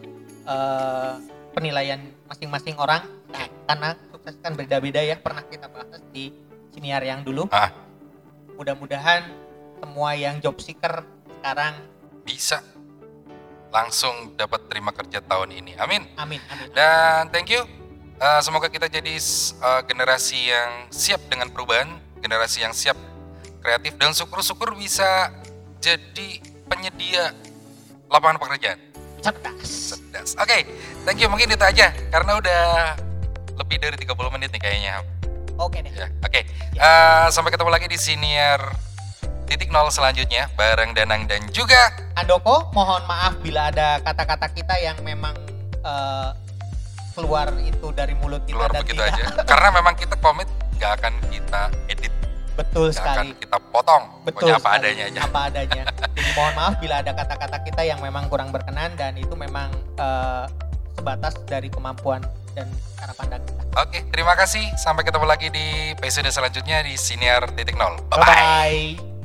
eh, 0.47 1.13
penilaian 1.51 1.99
masing-masing 2.25 2.80
orang 2.80 3.03
nah, 3.28 3.43
karena 3.67 3.89
sukses 4.07 4.39
kan 4.39 4.55
beda-beda 4.55 5.03
ya 5.03 5.19
pernah 5.19 5.43
kita 5.43 5.67
bahas 5.67 5.99
di 6.09 6.32
siniar 6.71 7.03
yang 7.03 7.28
dulu 7.28 7.51
Ah. 7.51 7.75
mudah-mudahan 8.55 9.28
semua 9.78 10.15
yang 10.15 10.39
job 10.39 10.55
seeker 10.57 11.03
sekarang 11.30 11.75
Bisa 12.28 12.59
langsung 13.71 14.36
dapat 14.36 14.67
terima 14.67 14.91
kerja 14.91 15.23
tahun 15.23 15.55
ini. 15.55 15.80
Amin. 15.80 16.03
amin 16.19 16.39
amin 16.43 16.67
Dan 16.75 17.32
thank 17.32 17.47
you. 17.47 17.63
Eh, 18.17 18.41
semoga 18.41 18.67
kita 18.67 18.89
jadi 18.89 19.15
eh, 19.15 19.82
generasi 19.86 20.49
yang 20.49 20.89
siap 20.89 21.21
dengan 21.30 21.47
perubahan, 21.53 21.88
generasi 22.19 22.65
yang 22.65 22.73
siap 22.73 22.97
kreatif 23.61 23.93
dan 23.95 24.11
syukur-syukur 24.11 24.73
bisa 24.73 25.30
jadi 25.80 26.41
penyedia 26.65 27.32
lapangan 28.09 28.41
pekerjaan. 28.41 28.80
cerdas 29.21 29.93
Cerdas. 29.93 30.34
Oke, 30.38 30.65
thank 31.05 31.21
you. 31.21 31.30
Mungkin 31.30 31.49
itu 31.51 31.61
aja 31.61 31.93
karena 32.09 32.38
udah 32.41 32.63
lebih 33.57 33.78
dari 33.82 33.97
30 33.97 34.34
menit 34.34 34.49
nih 34.53 34.61
kayaknya. 34.61 34.95
oke 35.57 35.78
deh 35.82 35.89
Ya, 35.89 36.07
oke. 36.21 36.41
Eh, 36.73 37.25
sampai 37.30 37.49
ketemu 37.49 37.69
lagi 37.73 37.88
di 37.89 37.97
senior 37.97 38.61
titik 39.48 39.72
nol 39.72 39.88
selanjutnya 39.88 40.52
bareng 40.60 40.91
Danang 40.91 41.26
dan 41.26 41.41
juga 41.56 41.95
Andoko 42.20 42.68
mohon 42.76 43.02
maaf 43.08 43.39
bila 43.39 43.72
ada 43.72 44.04
kata-kata 44.04 44.52
kita 44.52 44.76
yang 44.84 45.00
memang 45.02 45.34
eh, 45.82 46.30
keluar 47.18 47.50
itu 47.58 47.88
dari 47.98 48.14
mulut 48.14 48.45
kita 48.45 48.54
keluar 48.54 48.70
dan 48.70 48.82
begitu 48.86 49.02
tidak 49.02 49.18
aja. 49.18 49.26
Karena 49.50 49.70
memang 49.74 49.93
kita 49.98 50.16
komit 50.22 50.45
nggak 50.78 50.91
akan 51.02 51.14
kita 51.34 51.62
edit, 51.89 52.14
betul 52.54 52.93
nggak 52.93 53.02
sekali 53.02 53.18
akan 53.18 53.28
kita 53.41 53.58
potong. 53.74 54.04
Betul 54.22 54.54
Pokoknya 54.54 54.56
apa 54.62 54.70
sekali. 54.70 54.78
adanya 54.86 55.04
aja. 55.10 55.20
Apa 55.26 55.39
adanya. 55.50 55.84
Jadi 56.16 56.32
mohon 56.38 56.54
maaf 56.54 56.74
bila 56.78 56.95
ada 57.02 57.12
kata-kata 57.18 57.58
kita 57.66 57.82
yang 57.82 58.00
memang 58.06 58.30
kurang 58.30 58.54
berkenan 58.54 58.93
dan 58.93 59.18
itu 59.18 59.34
memang 59.34 59.74
eh, 59.98 60.45
sebatas 60.93 61.34
dari 61.50 61.74
kemampuan 61.74 62.22
dan 62.54 62.70
cara 62.98 63.14
pandang 63.18 63.41
kita. 63.45 63.62
Oke, 63.78 64.00
terima 64.10 64.34
kasih. 64.34 64.66
Sampai 64.78 65.06
ketemu 65.06 65.26
lagi 65.30 65.50
di 65.54 65.93
episode 65.93 66.30
selanjutnya 66.30 66.82
di 66.82 66.98
Senior 66.98 67.50
Titik 67.54 67.78
Nol. 67.78 67.98
Bye 68.10 68.22
bye. 68.22 69.16